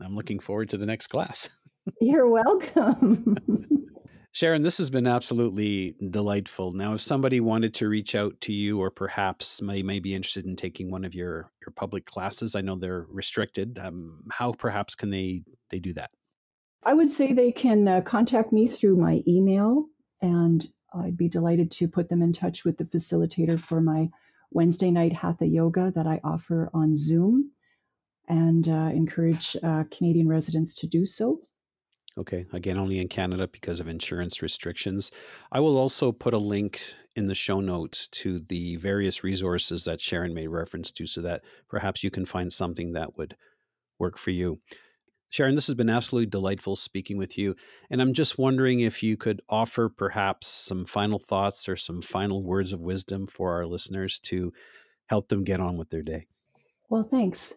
I'm 0.00 0.14
looking 0.14 0.38
forward 0.38 0.70
to 0.70 0.76
the 0.76 0.86
next 0.86 1.08
class. 1.08 1.48
You're 2.00 2.28
welcome. 2.28 3.36
Sharon, 4.32 4.62
this 4.62 4.76
has 4.76 4.90
been 4.90 5.06
absolutely 5.06 5.96
delightful. 6.10 6.74
Now, 6.74 6.92
if 6.92 7.00
somebody 7.00 7.40
wanted 7.40 7.72
to 7.74 7.88
reach 7.88 8.14
out 8.14 8.38
to 8.42 8.52
you 8.52 8.78
or 8.78 8.90
perhaps 8.90 9.62
may, 9.62 9.82
may 9.82 9.98
be 9.98 10.14
interested 10.14 10.44
in 10.44 10.56
taking 10.56 10.90
one 10.90 11.06
of 11.06 11.14
your, 11.14 11.50
your 11.62 11.72
public 11.74 12.04
classes, 12.04 12.54
I 12.54 12.60
know 12.60 12.76
they're 12.76 13.06
restricted. 13.08 13.78
Um, 13.78 14.24
how 14.30 14.52
perhaps 14.52 14.94
can 14.94 15.08
they, 15.08 15.44
they 15.70 15.78
do 15.78 15.94
that? 15.94 16.10
I 16.82 16.92
would 16.92 17.08
say 17.08 17.32
they 17.32 17.50
can 17.50 17.88
uh, 17.88 18.02
contact 18.02 18.52
me 18.52 18.68
through 18.68 18.96
my 18.96 19.22
email, 19.26 19.86
and 20.20 20.66
I'd 20.94 21.16
be 21.16 21.30
delighted 21.30 21.70
to 21.72 21.88
put 21.88 22.10
them 22.10 22.20
in 22.20 22.34
touch 22.34 22.62
with 22.62 22.76
the 22.76 22.84
facilitator 22.84 23.58
for 23.58 23.80
my 23.80 24.10
Wednesday 24.50 24.90
night 24.90 25.12
Hatha 25.12 25.46
Yoga 25.46 25.92
that 25.94 26.06
I 26.06 26.20
offer 26.24 26.70
on 26.72 26.96
Zoom 26.96 27.50
and 28.28 28.68
uh, 28.68 28.90
encourage 28.92 29.56
uh, 29.62 29.84
Canadian 29.90 30.28
residents 30.28 30.74
to 30.76 30.86
do 30.86 31.06
so. 31.06 31.40
Okay. 32.18 32.46
Again, 32.52 32.78
only 32.78 32.98
in 32.98 33.08
Canada 33.08 33.46
because 33.46 33.78
of 33.78 33.88
insurance 33.88 34.40
restrictions. 34.40 35.10
I 35.52 35.60
will 35.60 35.76
also 35.76 36.12
put 36.12 36.32
a 36.32 36.38
link 36.38 36.80
in 37.14 37.26
the 37.26 37.34
show 37.34 37.60
notes 37.60 38.08
to 38.08 38.40
the 38.40 38.76
various 38.76 39.22
resources 39.22 39.84
that 39.84 40.00
Sharon 40.00 40.32
made 40.32 40.48
reference 40.48 40.90
to 40.92 41.06
so 41.06 41.20
that 41.22 41.44
perhaps 41.68 42.02
you 42.02 42.10
can 42.10 42.24
find 42.24 42.52
something 42.52 42.92
that 42.92 43.18
would 43.18 43.36
work 43.98 44.18
for 44.18 44.30
you. 44.30 44.60
Sharon, 45.30 45.54
this 45.54 45.66
has 45.66 45.74
been 45.74 45.90
absolutely 45.90 46.30
delightful 46.30 46.76
speaking 46.76 47.18
with 47.18 47.36
you. 47.36 47.56
And 47.90 48.00
I'm 48.00 48.12
just 48.12 48.38
wondering 48.38 48.80
if 48.80 49.02
you 49.02 49.16
could 49.16 49.42
offer 49.48 49.88
perhaps 49.88 50.46
some 50.46 50.84
final 50.84 51.18
thoughts 51.18 51.68
or 51.68 51.76
some 51.76 52.00
final 52.00 52.42
words 52.42 52.72
of 52.72 52.80
wisdom 52.80 53.26
for 53.26 53.54
our 53.54 53.66
listeners 53.66 54.18
to 54.20 54.52
help 55.06 55.28
them 55.28 55.44
get 55.44 55.60
on 55.60 55.76
with 55.76 55.90
their 55.90 56.02
day. 56.02 56.26
Well, 56.88 57.02
thanks. 57.02 57.54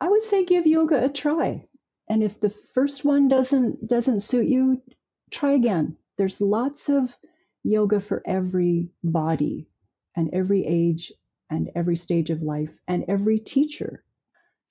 I 0.00 0.08
would 0.08 0.22
say 0.22 0.44
give 0.44 0.66
yoga 0.66 1.04
a 1.04 1.08
try. 1.08 1.66
And 2.08 2.22
if 2.22 2.38
the 2.38 2.50
first 2.50 3.04
one 3.04 3.28
doesn't 3.28 3.88
doesn't 3.88 4.20
suit 4.20 4.46
you, 4.46 4.82
try 5.30 5.52
again. 5.52 5.96
There's 6.16 6.40
lots 6.40 6.88
of 6.88 7.16
yoga 7.62 8.00
for 8.00 8.22
every 8.26 8.90
body 9.02 9.68
and 10.14 10.32
every 10.32 10.64
age 10.64 11.12
and 11.50 11.70
every 11.74 11.96
stage 11.96 12.30
of 12.30 12.42
life 12.42 12.70
and 12.86 13.04
every 13.08 13.38
teacher. 13.38 14.03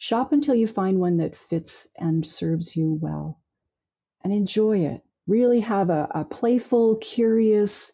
Shop 0.04 0.34
until 0.34 0.54
you 0.54 0.68
find 0.68 1.00
one 1.00 1.16
that 1.20 1.38
fits 1.38 1.88
and 1.98 2.28
serves 2.28 2.76
you 2.76 2.92
well 2.92 3.39
and 4.22 4.34
enjoy 4.34 4.80
it. 4.80 5.02
Really 5.28 5.62
have 5.62 5.89
a, 5.89 6.10
a 6.13 6.26
playful, 6.26 6.98
curious, 6.98 7.94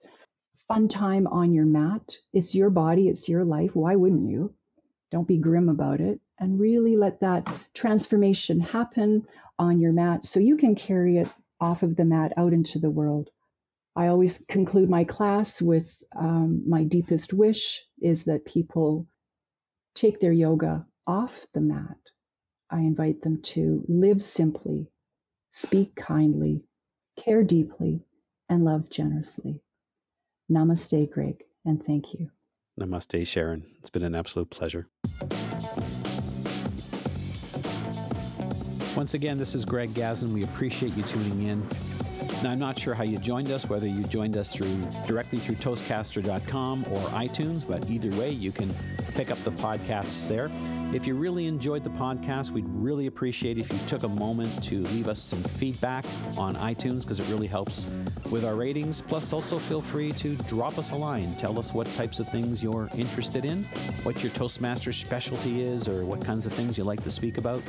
fun 0.67 0.87
time 0.87 1.27
on 1.27 1.53
your 1.53 1.67
mat. 1.67 2.15
It's 2.33 2.55
your 2.55 2.71
body, 2.71 3.09
it's 3.09 3.29
your 3.29 3.45
life. 3.45 3.75
Why 3.75 3.95
wouldn't 3.95 4.27
you? 4.27 4.55
Don't 5.11 5.27
be 5.27 5.37
grim 5.37 5.69
about 5.69 6.01
it 6.01 6.19
and 6.39 6.59
really 6.59 6.97
let 6.97 7.19
that 7.19 7.47
transformation 7.75 8.59
happen 8.59 9.27
on 9.59 9.79
your 9.79 9.93
mat 9.93 10.25
so 10.25 10.39
you 10.39 10.57
can 10.57 10.73
carry 10.73 11.17
it 11.17 11.29
off 11.61 11.83
of 11.83 11.95
the 11.95 12.05
mat 12.05 12.33
out 12.37 12.53
into 12.53 12.79
the 12.79 12.89
world. 12.89 13.29
I 13.95 14.07
always 14.07 14.43
conclude 14.47 14.89
my 14.89 15.03
class 15.03 15.61
with 15.61 16.03
um, 16.15 16.63
my 16.67 16.85
deepest 16.85 17.33
wish 17.33 17.85
is 18.01 18.23
that 18.23 18.45
people 18.45 19.05
take 19.93 20.19
their 20.19 20.33
yoga 20.33 20.87
off 21.09 21.47
the 21.55 21.59
mat. 21.59 21.97
I 22.69 22.81
invite 22.81 23.23
them 23.23 23.41
to 23.41 23.83
live 23.87 24.23
simply, 24.23 24.91
speak 25.51 25.95
kindly, 25.95 26.61
care 27.17 27.41
deeply, 27.41 28.01
and 28.47 28.63
love 28.63 28.91
generously. 28.91 29.63
Namaste, 30.51 31.09
Greg, 31.09 31.43
and 31.65 31.83
thank 31.83 32.13
you. 32.13 32.29
Namaste, 32.79 33.25
Sharon. 33.25 33.65
It's 33.79 33.89
been 33.89 34.03
an 34.03 34.13
absolute 34.13 34.51
pleasure. 34.51 34.87
Once 38.95 39.15
again, 39.15 39.39
this 39.39 39.55
is 39.55 39.65
Greg 39.65 39.95
Gazin. 39.95 40.31
We 40.31 40.43
appreciate 40.43 40.95
you 40.95 41.01
tuning 41.03 41.41
in. 41.47 41.67
Now, 42.41 42.51
I'm 42.51 42.59
not 42.59 42.79
sure 42.79 42.93
how 42.93 43.03
you 43.03 43.17
joined 43.17 43.51
us, 43.51 43.67
whether 43.67 43.85
you 43.85 44.01
joined 44.05 44.37
us 44.37 44.53
through 44.53 44.73
directly 45.05 45.39
through 45.39 45.55
Toastcaster.com 45.55 46.85
or 46.89 46.99
iTunes, 47.09 47.67
but 47.67 47.89
either 47.89 48.17
way, 48.17 48.29
you 48.29 48.53
can 48.53 48.73
pick 49.13 49.29
up 49.29 49.37
the 49.43 49.51
podcasts 49.51 50.25
there. 50.25 50.49
If 50.93 51.05
you 51.05 51.15
really 51.15 51.47
enjoyed 51.47 51.83
the 51.83 51.89
podcast, 51.89 52.51
we'd 52.51 52.67
really 52.69 53.07
appreciate 53.07 53.57
if 53.59 53.69
you 53.73 53.77
took 53.87 54.03
a 54.03 54.07
moment 54.07 54.63
to 54.63 54.75
leave 54.75 55.09
us 55.09 55.19
some 55.21 55.43
feedback 55.43 56.05
on 56.37 56.55
iTunes 56.55 57.01
because 57.01 57.19
it 57.19 57.27
really 57.27 57.45
helps 57.45 57.87
with 58.31 58.45
our 58.45 58.55
ratings. 58.55 59.01
Plus, 59.01 59.33
also 59.33 59.59
feel 59.59 59.81
free 59.81 60.13
to 60.13 60.37
drop 60.47 60.77
us 60.77 60.91
a 60.91 60.95
line. 60.95 61.35
Tell 61.35 61.59
us 61.59 61.73
what 61.73 61.87
types 61.97 62.19
of 62.19 62.29
things 62.29 62.63
you're 62.63 62.87
interested 62.95 63.43
in, 63.43 63.65
what 64.03 64.23
your 64.23 64.31
Toastmaster 64.31 64.93
specialty 64.93 65.59
is, 65.59 65.89
or 65.89 66.05
what 66.05 66.23
kinds 66.23 66.45
of 66.45 66.53
things 66.53 66.77
you 66.77 66.85
like 66.85 67.03
to 67.03 67.11
speak 67.11 67.37
about. 67.37 67.61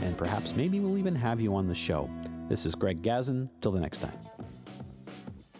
And 0.00 0.16
perhaps 0.16 0.54
maybe 0.54 0.78
we'll 0.78 0.98
even 0.98 1.16
have 1.16 1.40
you 1.40 1.56
on 1.56 1.66
the 1.66 1.74
show. 1.74 2.08
This 2.48 2.66
is 2.66 2.74
Greg 2.74 3.02
Gazin. 3.02 3.48
Till 3.60 3.72
the 3.72 3.80
next 3.80 3.98
time. 3.98 4.18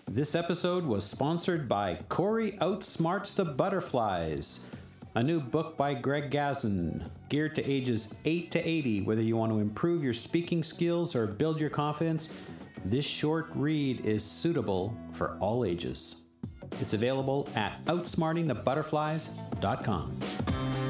This 0.07 0.35
episode 0.35 0.85
was 0.85 1.05
sponsored 1.05 1.69
by 1.69 1.99
Corey 2.09 2.53
Outsmarts 2.61 3.35
the 3.35 3.45
Butterflies 3.45 4.67
a 5.15 5.23
new 5.23 5.41
book 5.41 5.77
by 5.77 5.93
Greg 5.93 6.31
Gazin, 6.31 7.07
geared 7.29 7.55
to 7.57 7.71
ages 7.71 8.15
8 8.25 8.51
to 8.53 8.67
80. 8.67 9.03
Whether 9.03 9.21
you 9.21 9.37
want 9.37 9.53
to 9.53 9.59
improve 9.59 10.03
your 10.03 10.15
speaking 10.15 10.63
skills 10.63 11.15
or 11.15 11.27
build 11.27 11.61
your 11.61 11.69
confidence, 11.69 12.35
this 12.87 13.05
short 13.05 13.49
read 13.55 14.07
is 14.07 14.25
suitable 14.25 14.97
for 15.13 15.37
all 15.39 15.67
ages. 15.67 16.23
It's 16.81 16.95
available 16.95 17.47
at 17.55 17.85
outsmartingthebutterflies.com. 17.85 20.82